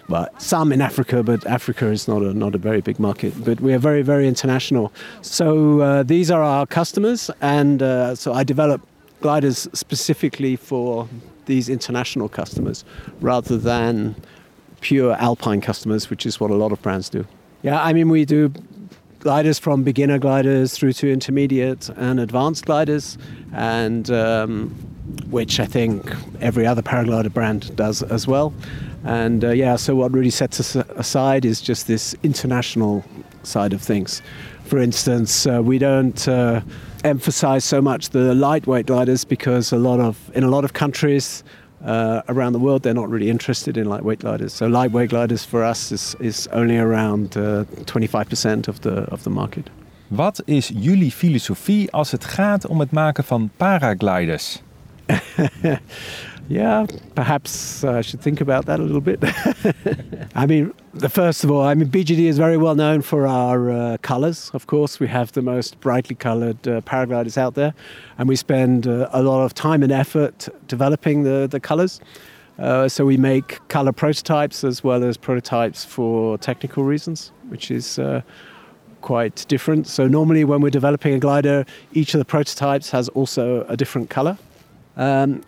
[0.09, 3.35] well, some in Africa, but Africa is not a not a very big market.
[3.45, 4.91] But we are very, very international.
[5.21, 8.81] So uh, these are our customers, and uh, so I develop
[9.21, 11.09] gliders specifically for
[11.47, 12.85] these international customers
[13.21, 14.15] rather than
[14.81, 17.27] pure alpine customers, which is what a lot of brands do.
[17.63, 18.53] Yeah, I mean, we do
[19.21, 23.19] gliders from beginner gliders through to intermediate and advanced gliders,
[23.53, 24.71] and um,
[25.31, 28.55] which I think every other paraglider brand does as well.
[29.05, 33.05] And uh, yeah, so what really sets us aside is just this international
[33.43, 34.23] side of things.
[34.65, 36.61] For instance, uh, we don't uh,
[37.05, 41.45] emphasize so much the lightweight gliders because a lot of in a lot of countries
[41.85, 44.53] uh, around the world, they're not really interested in lightweight gliders.
[44.53, 49.31] So lightweight gliders for us is, is only around uh, 25% of the, of the
[49.31, 49.71] market.
[50.09, 54.63] Wat is jullie filosofie als het gaat om het maken van paragliders?
[56.49, 59.23] Yeah, perhaps I should think about that a little bit.
[60.35, 63.71] I mean, the first of all, I mean, BGD is very well known for our
[63.71, 64.51] uh, colors.
[64.55, 67.75] Of course, we have the most brightly colored uh, paragliders out there,
[68.17, 72.01] and we spend uh, a lot of time and effort developing the, the colors.
[72.59, 77.99] Uh, so we make color prototypes as well as prototypes for technical reasons, which is
[77.99, 78.23] uh,
[79.03, 79.87] quite different.
[79.87, 84.09] So normally, when we're developing a glider, each of the prototypes has also a different
[84.09, 84.39] color.
[84.97, 85.43] Um,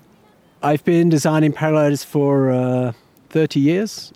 [0.62, 2.92] I've been designing paragliders for uh,
[3.31, 4.12] 30 years,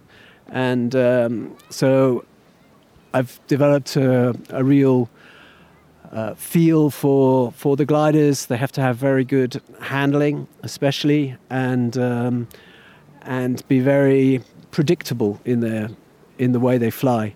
[0.49, 2.27] and um, so
[3.15, 5.09] I've developed a, a real
[6.13, 8.47] uh, feel for for the gliders.
[8.47, 12.49] They have to have very good handling, especially, and um,
[13.23, 15.89] and be very predictable in their
[16.39, 17.35] in the way they fly.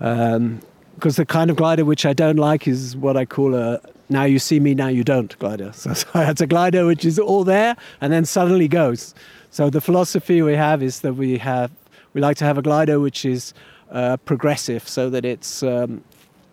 [0.00, 0.60] Um,
[0.94, 4.24] because the kind of glider which I don't like is what I call a now
[4.24, 5.72] you see me, now you don't glider.
[5.72, 9.14] So, so it's a glider which is all there and then suddenly goes.
[9.50, 11.70] So the philosophy we have is that we have
[12.12, 13.52] we like to have a glider which is
[13.90, 16.02] uh, progressive, so that it's um,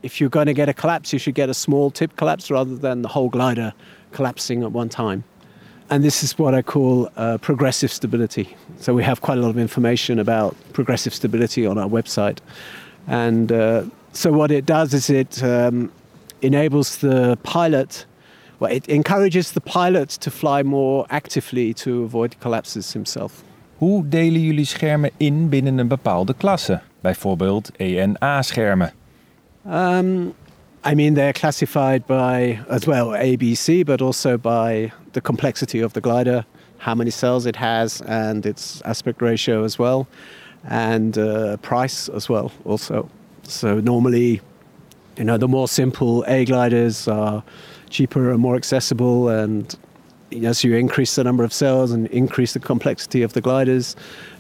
[0.04, 2.76] if you're going to get a collapse, you should get a small tip collapse rather
[2.76, 3.74] than the whole glider
[4.12, 5.24] collapsing at one time.
[5.90, 8.56] And this is what I call uh, progressive stability.
[8.80, 12.40] So we have quite a lot of information about progressive stability on our website,
[13.08, 15.92] and uh, so what it does is it um,
[16.44, 18.06] enables the pilot,
[18.60, 23.44] well, it encourages the pilot to fly more actively to avoid collapses himself.
[23.78, 26.82] Hoe delen jullie schermen in binnen een bepaalde klasse?
[27.02, 28.92] Bijvoorbeeld ENA-schermen.
[29.66, 30.34] Um,
[30.86, 36.02] I mean, they're classified by, as well, ABC, but also by the complexity of the
[36.02, 36.46] glider,
[36.78, 40.06] how many cells it has, and its aspect ratio as well,
[40.70, 43.10] and uh, price as well, also.
[43.44, 44.42] So normally
[45.18, 47.44] you know, the more simple A gliders are
[47.90, 49.76] cheaper and more accessible, and
[50.44, 53.96] as you increase the number of cells and increase the complexity of the gliders,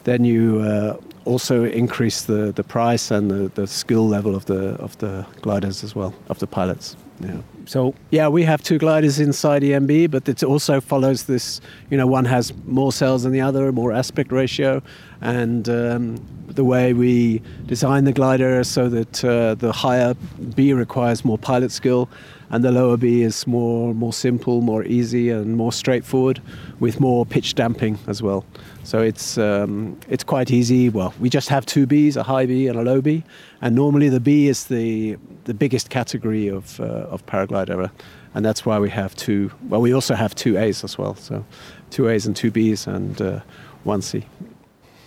[0.05, 4.69] then you uh, also increase the, the price and the, the skill level of the
[4.75, 6.95] of the gliders as well of the pilots.
[7.19, 7.37] Yeah.
[7.65, 11.61] So yeah, we have two gliders inside EMB, but it also follows this.
[11.89, 14.81] You know, one has more cells than the other, more aspect ratio,
[15.23, 20.13] and um, the way we design the glider so that uh, the higher
[20.53, 22.09] B requires more pilot skill,
[22.49, 26.41] and the lower B is more more simple, more easy, and more straightforward,
[26.79, 28.45] with more pitch damping as well.
[28.83, 30.89] So it's um, it's quite easy.
[30.89, 33.23] Well, we just have two Bs, a high B and a low B,
[33.61, 37.89] and normally the B is the the biggest category of uh, of paraglider,
[38.33, 39.51] and that's why we have two.
[39.69, 41.15] Well, we also have two A's as well.
[41.15, 41.45] So
[41.91, 43.39] two A's and two B's and uh,
[43.85, 44.25] one C.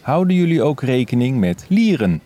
[0.07, 2.21] Houden jullie ook rekening met lieren?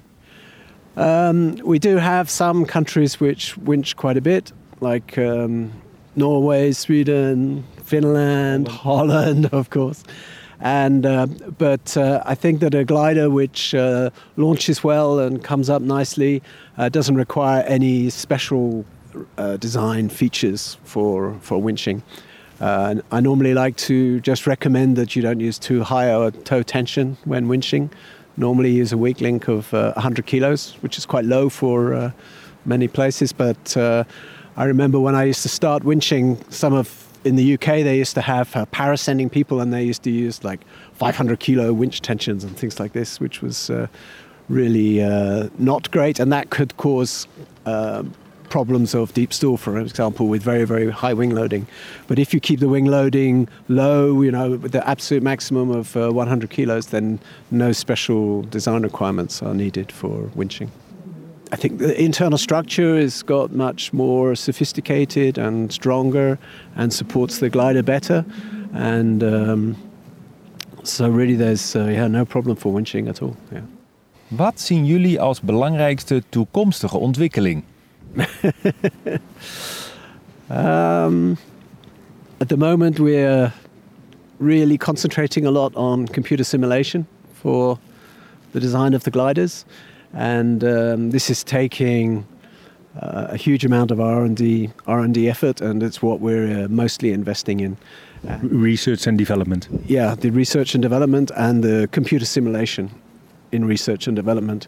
[0.96, 5.70] Um, we do have some countries which winch quite a bit, like um,
[6.12, 10.00] Norway, Sweden, Finland, Holland, of course.
[10.58, 15.68] And uh, but uh, I think that a glider which uh, launches well and comes
[15.70, 16.42] up nicely
[16.76, 18.84] uh, doesn't require any special
[19.38, 22.02] uh, design features for for winching.
[22.60, 26.62] Uh, I normally like to just recommend that you don't use too high a toe
[26.62, 27.90] tension when winching.
[28.36, 32.12] Normally use a weak link of 100 kilos, which is quite low for
[32.64, 33.32] many places.
[33.32, 37.98] But I remember when I used to start winching, some of in the UK, they
[37.98, 40.60] used to have uh, parascending people, and they used to use like
[40.94, 43.86] 500 kilo winch tensions and things like this, which was uh,
[44.48, 47.26] really uh, not great, and that could cause
[47.66, 48.12] um,
[48.50, 51.66] problems of deep stall, for example, with very very high wing loading.
[52.06, 55.96] But if you keep the wing loading low, you know, with the absolute maximum of
[55.96, 57.18] uh, 100 kilos, then
[57.50, 60.68] no special design requirements are needed for winching.
[61.52, 66.38] I think the internal structure has got much more sophisticated and stronger
[66.76, 68.24] and supports the glider better.
[68.72, 69.76] And um,
[70.84, 73.36] so really there's uh, yeah, no problem for winching at all.
[73.50, 73.62] Yeah.
[74.28, 77.62] Wat zien jullie als belangrijkste toekomstige ontwikkeling?
[80.50, 81.38] um,
[82.40, 83.52] at the moment we're
[84.38, 87.78] really concentrating a lot on computer simulation for
[88.52, 89.64] the design of the gliders
[90.12, 92.26] and um, this is taking
[92.98, 97.60] uh, a huge amount of R&D R&D effort, and it's what we're uh, mostly investing
[97.60, 97.76] in.
[98.28, 99.68] Uh, research and development.
[99.86, 102.90] Yeah, the research and development and the computer simulation
[103.52, 104.66] in research and development.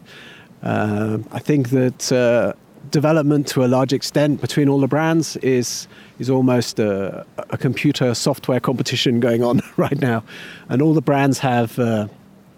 [0.63, 2.53] Uh, I think that uh,
[2.89, 5.87] development to a large extent between all the brands is
[6.19, 10.23] is almost a, a computer software competition going on right now,
[10.69, 12.07] and all the brands have uh,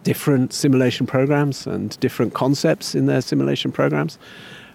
[0.04, 4.18] different simulation programs and different concepts in their simulation programs.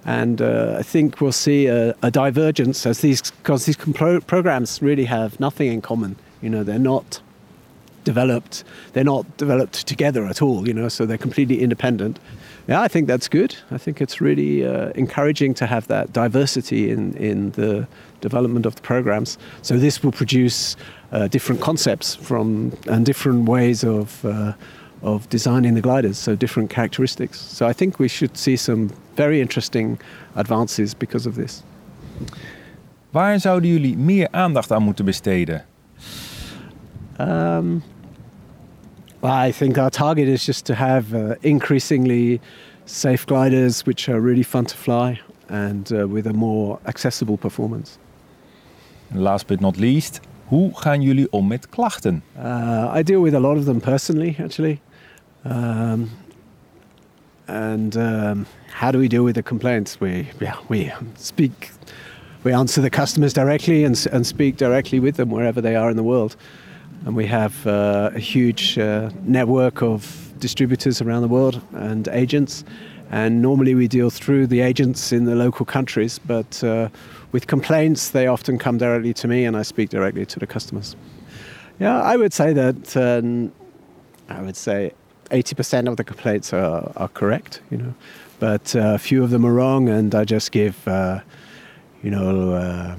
[0.05, 4.81] And uh, I think we'll see a, a divergence as these because these pro- programs
[4.81, 6.17] really have nothing in common.
[6.41, 7.21] You know, they're not
[8.05, 8.65] developed.
[8.93, 10.67] They're not developed together at all.
[10.67, 12.19] You know, so they're completely independent.
[12.71, 13.57] Yeah, I think that's good.
[13.73, 17.87] I think it's really uh, encouraging to have that diversity in in the
[18.21, 19.39] development of the programs.
[19.63, 20.77] So this will produce
[21.13, 24.53] uh, different concepts from and different ways of uh,
[25.03, 27.41] of designing the gliders, so different characteristics.
[27.41, 29.99] So I think we should see some very interesting
[30.35, 31.63] advances because of this.
[33.11, 35.65] Waar zouden jullie meer aandacht aan moeten besteden?
[37.21, 37.83] Um,
[39.23, 42.41] I think our target is just to have uh, increasingly
[42.87, 47.99] safe gliders which are really fun to fly and uh, with a more accessible performance.
[49.11, 52.23] And Last but not least, hoe gaan jullie om met klachten?
[52.37, 54.81] Uh, I deal with a lot of them personally, actually.
[55.45, 56.11] Um,
[57.47, 60.01] and um, how do we deal with the complaints?
[60.01, 61.71] We yeah we speak,
[62.45, 65.97] we answer the customers directly and, and speak directly with them wherever they are in
[65.97, 66.37] the world.
[67.07, 72.65] And we have uh, a huge uh, network of distributors around the world and agents.
[73.11, 76.89] And normally we deal through the agents in the local countries, but uh,
[77.33, 80.95] with complaints, they often come directly to me and I speak directly to the customers.
[81.79, 83.53] Yeah, I would say that um,
[84.29, 84.93] I would say
[85.31, 87.95] 80% of the complaints are, are correct, you know,
[88.39, 91.21] but uh, a few of them are wrong, and I just give, uh,
[92.03, 92.97] you know, uh,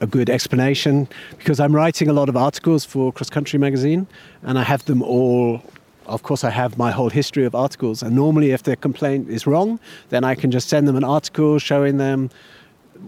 [0.00, 1.08] a good explanation
[1.38, 4.06] because I'm writing a lot of articles for Cross Country Magazine,
[4.42, 5.62] and I have them all.
[6.06, 9.46] Of course, I have my whole history of articles, and normally, if their complaint is
[9.46, 12.30] wrong, then I can just send them an article showing them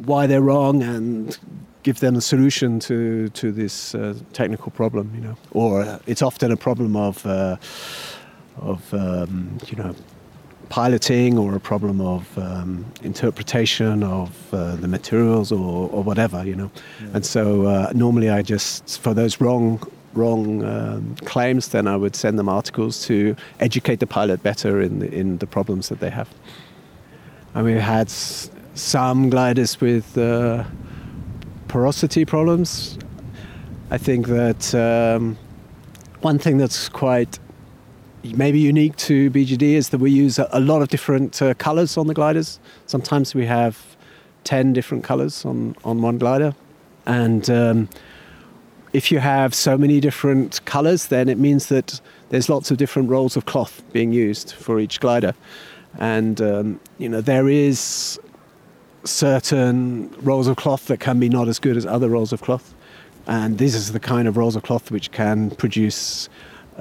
[0.05, 1.37] why they're wrong and
[1.83, 5.37] give them a solution to to this uh, technical problem, you know.
[5.51, 7.57] Or uh, it's often a problem of uh,
[8.61, 9.95] of um, you know
[10.73, 16.57] piloting or a problem of um, interpretation of uh, the materials or, or whatever, you
[16.57, 16.71] know.
[17.03, 17.09] Yeah.
[17.13, 19.79] And so uh, normally I just for those wrong
[20.15, 24.99] wrong um, claims, then I would send them articles to educate the pilot better in
[25.01, 26.29] the, in the problems that they have.
[27.55, 28.09] And we've had
[28.75, 30.65] some gliders with uh,
[31.69, 32.99] porosity problems.
[33.91, 35.37] I think that um,
[36.23, 37.39] one thing that's quite
[38.25, 42.07] maybe unique to BGD is that we use a, lot of different uh, colors on
[42.07, 42.61] the gliders.
[42.87, 43.97] Sometimes we have
[44.45, 46.55] 10 different colors on, on one glider.
[47.07, 47.89] And um,
[48.93, 53.11] if you have so many different colors, then it means that there's lots of different
[53.11, 55.35] rolls of cloth being used for each glider.
[55.99, 58.19] And, um, you know, there is
[59.05, 62.75] certain rolls of cloth that can be not as good as other rolls of cloth.
[63.27, 66.29] And this is the kind of rolls of cloth which can produce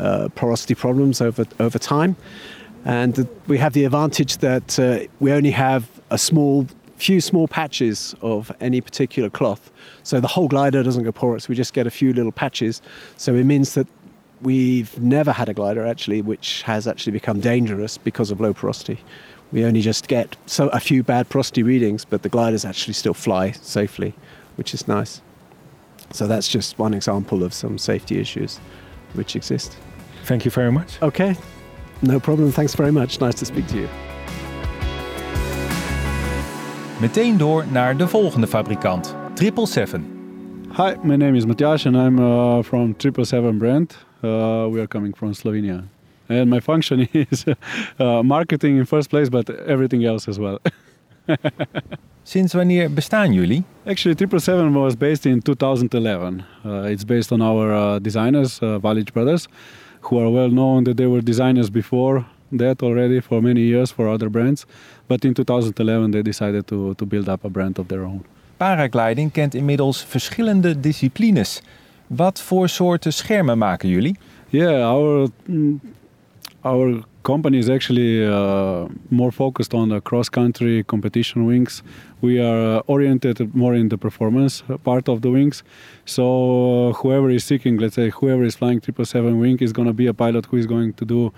[0.01, 2.15] uh, porosity problems over, over time.
[2.85, 8.15] And we have the advantage that uh, we only have a small, few small patches
[8.21, 9.71] of any particular cloth.
[10.03, 12.81] So the whole glider doesn't go porous, we just get a few little patches.
[13.17, 13.87] So it means that
[14.41, 18.99] we've never had a glider actually which has actually become dangerous because of low porosity.
[19.51, 23.13] We only just get so a few bad porosity readings, but the gliders actually still
[23.13, 24.15] fly safely,
[24.55, 25.21] which is nice.
[26.11, 28.59] So that's just one example of some safety issues
[29.13, 29.77] which exist.
[30.23, 31.01] Thank you very much.
[31.01, 31.35] Okay,
[32.01, 32.51] no problem.
[32.51, 33.19] Thanks very much.
[33.19, 33.87] Nice to speak to you.
[36.99, 40.05] Meteen door naar de volgende fabrikant, 777.
[40.77, 43.97] Hi, my name is Matjaž and I'm uh, from 777 brand.
[44.23, 45.83] Uh, we are coming from Slovenia.
[46.29, 47.45] And my function is
[47.99, 50.59] uh, marketing in first place, but everything else as well.
[52.23, 53.63] Sinds wanneer bestaan jullie?
[53.85, 56.43] Actually, 777 was based in 2011.
[56.63, 59.47] Uh, it's based on our uh, designers, uh, Valic Brothers,
[60.01, 64.07] who are well known that they were designers before that already for many years for
[64.07, 64.65] other brands.
[65.07, 68.23] But in 2011 they decided to, to build up a brand of their own.
[68.57, 71.61] Paragliding kent inmiddels verschillende disciplines.
[72.07, 74.15] Wat voor soorten schermen maken jullie?
[74.49, 75.79] Yeah, our mm,
[76.61, 81.81] our company is actually uh, more focused on the cross-country competition wings.
[82.21, 85.63] We are uh, oriented more in the performance part of the wings.
[86.05, 89.93] So uh, whoever is seeking, let's say, whoever is flying 777 wing is going to
[89.93, 91.33] be a pilot who is going to do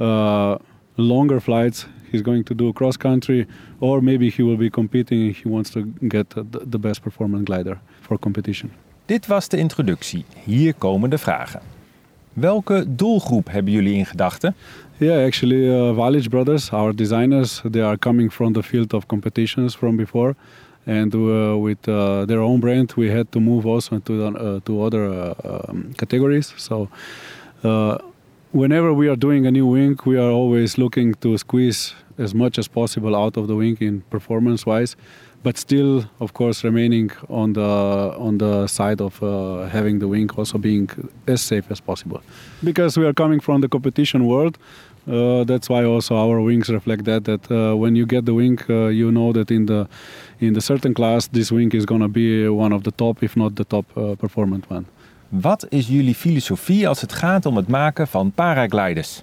[0.00, 0.58] uh,
[0.96, 1.86] longer flights.
[2.10, 3.46] He's going to do cross-country,
[3.80, 5.34] or maybe he will be competing.
[5.34, 8.70] He wants to get the best performance glider for competition.
[9.06, 10.24] Dit was de introductie.
[10.44, 11.73] Hier komen de vragen.
[12.34, 14.54] Welke doelgroep hebben jullie in gedachten?
[14.98, 19.96] Yeah, actually, uh, Brothers, our designers, they are coming from the field of competitions from
[19.96, 20.34] before,
[20.84, 24.82] and uh, with uh, their own brand, we had to move also to uh, to
[24.82, 25.34] other uh,
[25.68, 26.54] um, categories.
[26.56, 26.88] So,
[27.62, 27.98] uh,
[28.50, 32.58] whenever we are doing a new wing, we are always looking to squeeze as much
[32.58, 34.96] as possible out of the wing in performance-wise
[35.44, 37.70] but still, of course, remaining on the
[38.26, 39.28] on the side of uh,
[39.76, 40.88] having the wing also being
[41.26, 42.20] as safe as possible.
[42.62, 44.56] Because we are coming from the competition world,
[45.06, 47.24] uh, that's why also our wings reflect that.
[47.24, 49.86] That uh, when you get the wing, uh, you know that in the
[50.38, 53.54] in the certain class, this wing is gonna be one of the top, if not
[53.54, 54.84] the top uh, performant one.
[55.28, 59.22] Wat is jullie filosofie als het gaat om het maken van paragliders?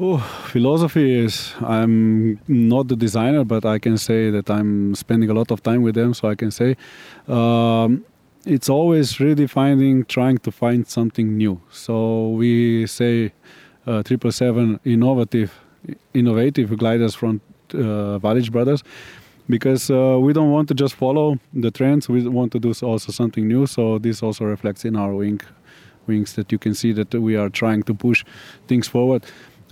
[0.00, 0.18] Oh,
[0.48, 5.52] philosophy is I'm not the designer, but I can say that I'm spending a lot
[5.52, 6.14] of time with them.
[6.14, 6.76] So I can say
[7.28, 8.04] um,
[8.44, 11.60] it's always redefining, trying to find something new.
[11.70, 13.32] So we say
[14.04, 15.52] triple seven innovative,
[16.12, 17.40] innovative gliders from
[17.72, 18.82] uh, Brothers,
[19.48, 22.08] because uh, we don't want to just follow the trends.
[22.08, 23.66] We want to do also something new.
[23.66, 25.40] So this also reflects in our wing
[26.06, 28.24] wings that you can see that we are trying to push
[28.66, 29.24] things forward.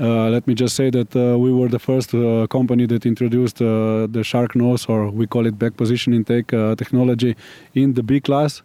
[0.03, 3.62] Uh, let me just say that uh, we were the first uh, company that introduced
[3.62, 7.36] uh, the shark nose, or we call it back position intake uh, technology,
[7.74, 8.62] in the B class.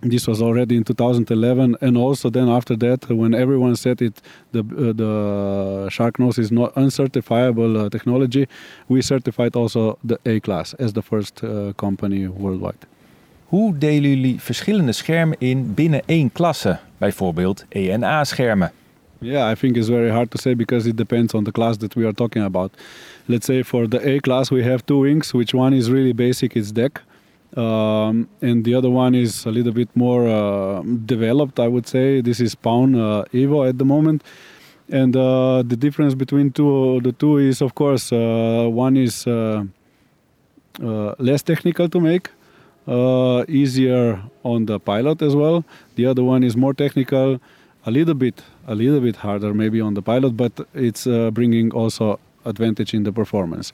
[0.00, 4.60] This was already in 2011, and also then after that, when everyone said it, the
[4.60, 8.46] uh, the shark nose is not uncertifiable technology,
[8.88, 11.42] we certified also the A class as the first
[11.76, 12.86] company worldwide.
[13.48, 18.72] Hoe delen jullie verschillende schermen in binnen één klasse, bijvoorbeeld ENA-schermen?
[19.20, 21.96] Yeah, I think it's very hard to say because it depends on the class that
[21.96, 22.72] we are talking about.
[23.28, 26.54] Let's say for the A class we have two wings, which one is really basic,
[26.54, 27.00] it's deck,
[27.56, 31.58] um, and the other one is a little bit more uh, developed.
[31.58, 34.22] I would say this is Spawn uh, Evo at the moment,
[34.90, 39.64] and uh, the difference between two the two is of course uh, one is uh,
[40.82, 42.28] uh, less technical to make,
[43.48, 45.64] easier on the pilot as well.
[45.94, 47.40] The other one is more technical
[47.86, 51.72] a little bit a little bit harder maybe on the pilot, but it's uh, bringing
[51.72, 53.72] also advantage in the performance.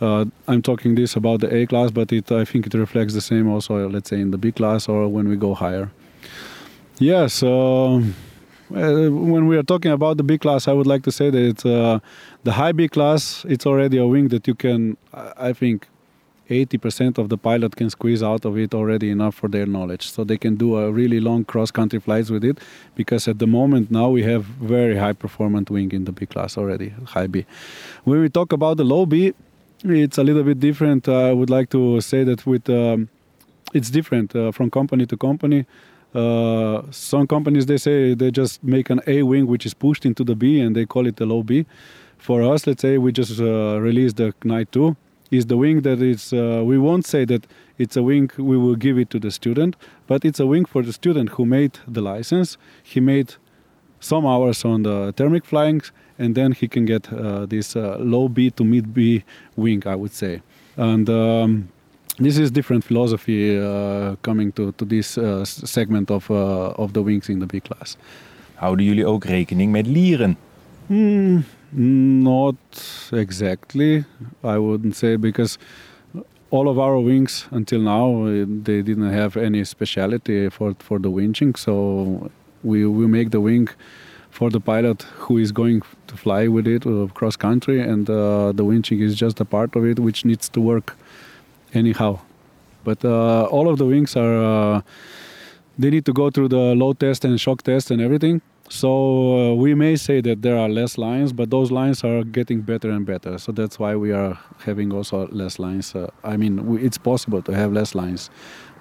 [0.00, 3.20] Uh, I'm talking this about the A class, but it I think it reflects the
[3.20, 5.90] same also, let's say in the B class or when we go higher.
[6.98, 8.00] Yes, uh,
[8.70, 11.66] when we are talking about the B class, I would like to say that it's,
[11.66, 11.98] uh,
[12.42, 13.44] the high B class.
[13.48, 15.86] It's already a wing that you can, I think,
[16.50, 20.10] 80% of the pilot can squeeze out of it already enough for their knowledge.
[20.10, 22.58] So they can do a really long cross country flights with it
[22.94, 26.58] because at the moment now we have very high performant wing in the B class
[26.58, 27.46] already, high B.
[28.04, 29.32] When we talk about the low B,
[29.84, 31.08] it's a little bit different.
[31.08, 33.08] I would like to say that with um,
[33.72, 35.66] it's different uh, from company to company.
[36.14, 40.22] Uh, some companies they say they just make an A wing which is pushed into
[40.22, 41.64] the B and they call it the low B.
[42.18, 44.96] For us, let's say we just uh, released the Knight 2
[45.30, 47.46] is the wing that is uh, we won't say that
[47.78, 50.82] it's a wing we will give it to the student but it's a wing for
[50.82, 52.56] the student who made the license.
[52.82, 53.34] He made
[54.00, 55.82] some hours on the thermic flying
[56.18, 59.24] and then he can get uh, this uh, low b to mid b
[59.56, 60.42] wing i would say.
[60.76, 61.68] And um,
[62.18, 67.02] this is different philosophy uh, coming to, to this uh, segment of, uh, of the
[67.02, 67.96] wings in the b class.
[68.54, 70.36] Houden jullie ook rekening met lieren?
[70.86, 71.40] Hmm.
[71.76, 72.54] Not
[73.12, 74.04] exactly,
[74.44, 75.58] I wouldn't say, because
[76.50, 81.56] all of our wings until now they didn't have any speciality for for the winching.
[81.58, 82.30] So
[82.62, 83.68] we we make the wing
[84.30, 88.52] for the pilot who is going to fly with it uh, cross country, and uh,
[88.52, 90.96] the winching is just a part of it which needs to work
[91.72, 92.20] anyhow.
[92.84, 94.82] But uh, all of the wings are uh,
[95.76, 98.42] they need to go through the load test and shock test and everything
[98.74, 102.60] so uh, we may say that there are less lines, but those lines are getting
[102.60, 103.38] better and better.
[103.38, 105.94] So that's why we are having also less lines.
[105.94, 108.30] Uh, I mean, we, it's possible to have less lines,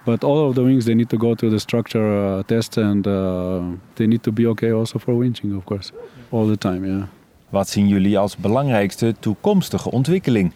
[0.04, 3.06] but all of the wings they need to go through the structure uh, test and
[3.06, 3.62] uh,
[3.96, 5.92] they need to be okay also for winching, of course,
[6.32, 6.86] all the time.
[6.86, 7.08] Yeah.
[7.50, 10.52] Wat zien jullie als belangrijkste toekomstige ontwikkeling?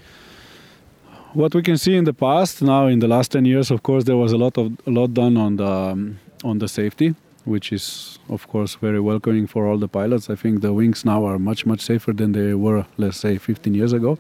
[1.33, 4.03] What we can see in the past, now in the last 10 years, of course,
[4.03, 7.15] there was a lot of a lot done on the um, on the safety
[7.47, 10.29] which is of course very welcoming for all the pilots.
[10.29, 13.73] I think the wings now are much much safer than they were, let's say, 15
[13.73, 14.17] years ago.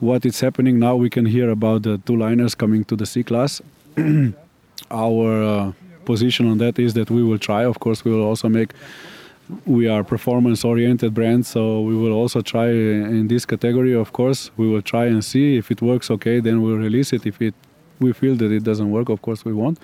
[0.00, 0.96] What is happening now?
[0.96, 3.60] We can hear about the two liners coming to the C class.
[4.90, 5.72] Our uh,
[6.04, 7.64] position on that is that we will try.
[7.64, 8.72] Of course, we will also make.
[9.66, 13.94] We are performance-oriented brand, so we will also try in this category.
[13.94, 16.10] Of course, we will try and see if it works.
[16.10, 17.26] Okay, then we'll release it.
[17.26, 17.54] If it
[18.00, 19.78] we feel that it doesn't work, of course we won't.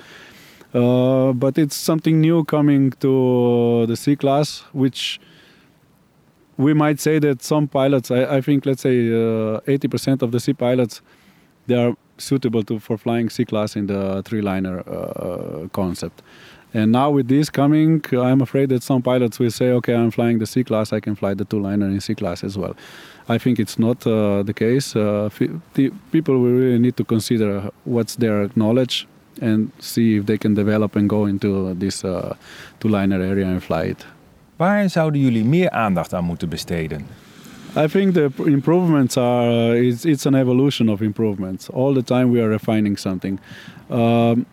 [0.75, 5.21] Uh, but it's something new coming to the C class, which
[6.57, 10.41] we might say that some pilots, I, I think, let's say uh, 80% of the
[10.41, 11.03] C pilots,
[11.67, 16.23] they are suitable to, for flying C class in the three liner uh, concept.
[16.75, 20.39] And now with this coming, I'm afraid that some pilots will say, okay, I'm flying
[20.39, 22.77] the C class, I can fly the two liner in C class as well.
[23.29, 24.95] I think it's not uh, the case.
[24.95, 25.31] Uh,
[26.13, 29.07] people will really need to consider what's their knowledge,
[29.41, 32.35] and see if they can develop and go into this uh,
[32.79, 34.07] two-liner area and fly it.
[34.57, 37.07] Waar zouden jullie meer aandacht aan moeten besteden?
[37.77, 41.71] I think the improvements are uh, it's, it's an evolution of improvements.
[41.71, 43.39] All the time we are refining something.
[43.91, 44.47] Um,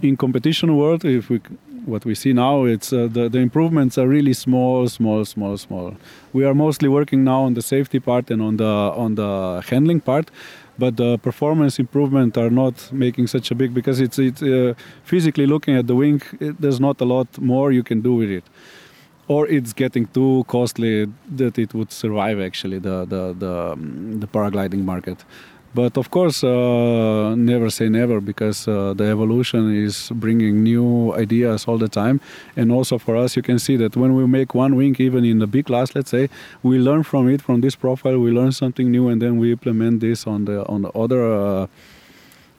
[0.00, 1.40] in competition world, if we
[1.86, 5.92] what we see now, it's uh, the the improvements are really small, small, small, small.
[6.32, 10.00] We are mostly working now on the safety part and on the on the handling
[10.00, 10.30] part
[10.78, 14.74] but the performance improvement are not making such a big because it's it's uh,
[15.04, 16.22] physically looking at the wing.
[16.40, 18.44] It, there's not a lot more you can do with it,
[19.26, 21.06] or it's getting too costly
[21.36, 25.24] that it would survive actually the the the, um, the paragliding market.
[25.78, 31.66] But of course, uh, never say never because uh, the evolution is bringing new ideas
[31.68, 32.20] all the time.
[32.56, 35.38] And also for us, you can see that when we make one wing, even in
[35.38, 36.30] the big class, let's say,
[36.64, 40.00] we learn from it, from this profile, we learn something new, and then we implement
[40.00, 41.22] this on the on the other.
[41.32, 41.66] Uh,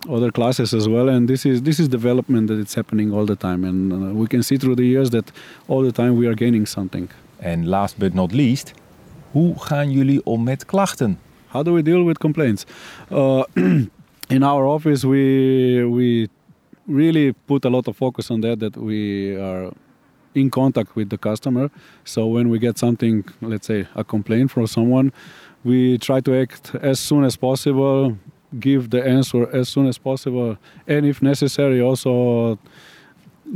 [0.09, 3.35] other classes as well and this is this is development that it's happening all the
[3.35, 5.29] time and uh, we can see through the years that
[5.67, 7.09] all the time we are gaining something
[7.41, 8.73] and last but not least,
[9.31, 11.19] hoe gaan jullie om met klachten?
[11.49, 12.65] How do we deal with complaints?
[13.11, 16.29] Uh, in our office, we we
[16.87, 18.59] really put a lot of focus on that.
[18.59, 19.71] That we are
[20.35, 21.69] in contact with the customer.
[22.03, 25.11] So when we get something, let's say a complaint from someone,
[25.63, 28.17] we try to act as soon as possible,
[28.59, 32.59] give the answer as soon as possible, and if necessary, also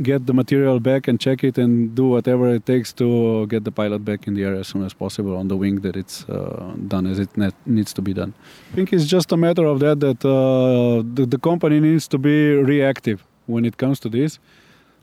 [0.02, 3.70] get the material back and check it and do whatever it takes to get the
[3.70, 6.74] pilot back in the air as soon as possible on the wing that it's uh,
[6.88, 7.30] done as it
[7.66, 8.34] needs to be done.
[8.72, 12.18] I think it's just a matter of that that uh, the, the company needs to
[12.18, 14.38] be reactive when it comes to this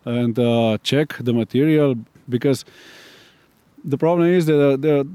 [0.06, 1.96] and uh, check the material
[2.28, 2.66] because
[3.84, 5.08] the problem is that uh, the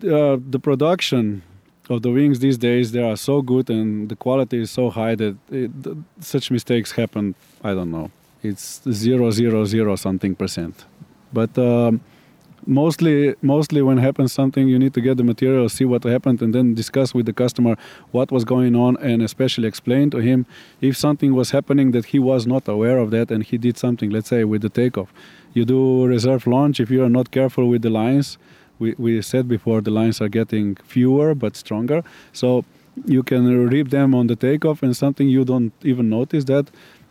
[0.00, 1.42] the, the production
[1.88, 5.14] of the wings these days they are so good and the quality is so high
[5.14, 5.70] that it,
[6.20, 8.10] such mistakes happen i don't know
[8.44, 10.84] it's zero zero zero something percent.
[11.32, 12.00] But um,
[12.66, 16.54] mostly, mostly when happens something, you need to get the material, see what happened, and
[16.54, 17.76] then discuss with the customer
[18.12, 20.46] what was going on, and especially explain to him
[20.80, 24.10] if something was happening that he was not aware of that, and he did something.
[24.10, 25.12] Let's say with the takeoff,
[25.54, 26.80] you do reserve launch.
[26.80, 28.38] If you are not careful with the lines,
[28.78, 32.64] we, we said before the lines are getting fewer but stronger, so
[33.06, 36.70] you can rip them on the takeoff, and something you don't even notice that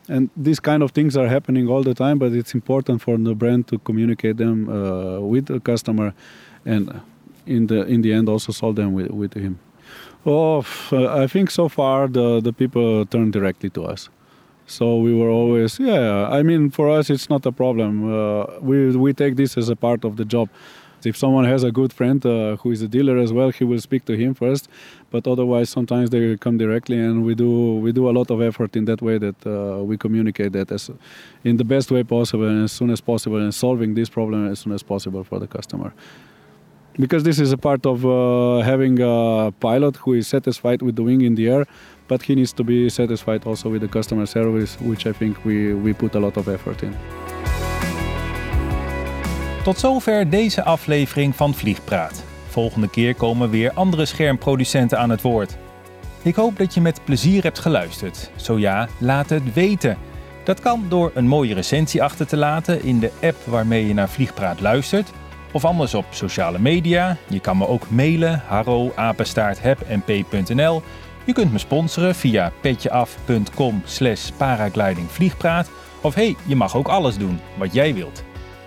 [0.10, 3.36] and these kind of things are happening all the time but it's important for the
[3.36, 6.14] brand to communicate them uh, with the customer
[6.66, 7.02] and
[7.46, 9.60] in the in the end also solve them with, with him.
[10.26, 14.10] Oh i think so far the the people turn directly to us.
[14.66, 18.14] So we were always yeah i mean for us it's not a problem.
[18.14, 20.50] Uh, we we take this as a part of the job
[21.06, 23.80] if someone has a good friend uh, who is a dealer as well, he will
[23.80, 24.68] speak to him first.
[25.12, 28.76] But otherwise, sometimes they come directly, and we do we do a lot of effort
[28.76, 30.90] in that way that uh, we communicate that as
[31.44, 34.60] in the best way possible and as soon as possible, and solving this problem as
[34.60, 35.94] soon as possible for the customer.
[37.00, 41.02] Because this is a part of uh, having a pilot who is satisfied with the
[41.02, 41.66] wing in the air,
[42.08, 45.74] but he needs to be satisfied also with the customer service, which I think we,
[45.74, 46.96] we put a lot of effort in.
[49.64, 52.24] Tot zover deze aflevering van Vliegpraat.
[52.48, 55.58] Volgende keer komen weer andere schermproducenten aan het woord.
[56.22, 58.32] Ik hoop dat je met plezier hebt geluisterd.
[58.36, 59.98] Zo ja, laat het weten.
[60.44, 64.10] Dat kan door een mooie recensie achter te laten in de app waarmee je naar
[64.10, 65.12] Vliegpraat luistert.
[65.52, 67.18] Of anders op sociale media.
[67.28, 68.94] Je kan me ook mailen harro
[71.26, 75.70] Je kunt me sponsoren via petjeaf.com slash paraglidingvliegpraat.
[76.02, 78.24] Of hey, je mag ook alles doen wat jij wilt.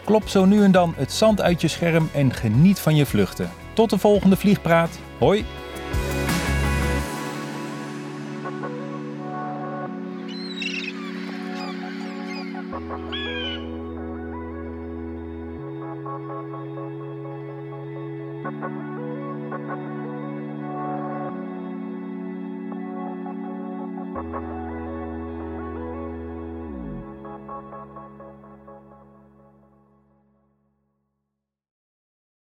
[0.07, 3.51] Klop zo nu en dan het zand uit je scherm en geniet van je vluchten.
[3.73, 4.99] Tot de volgende vliegpraat.
[5.19, 5.45] Hoi!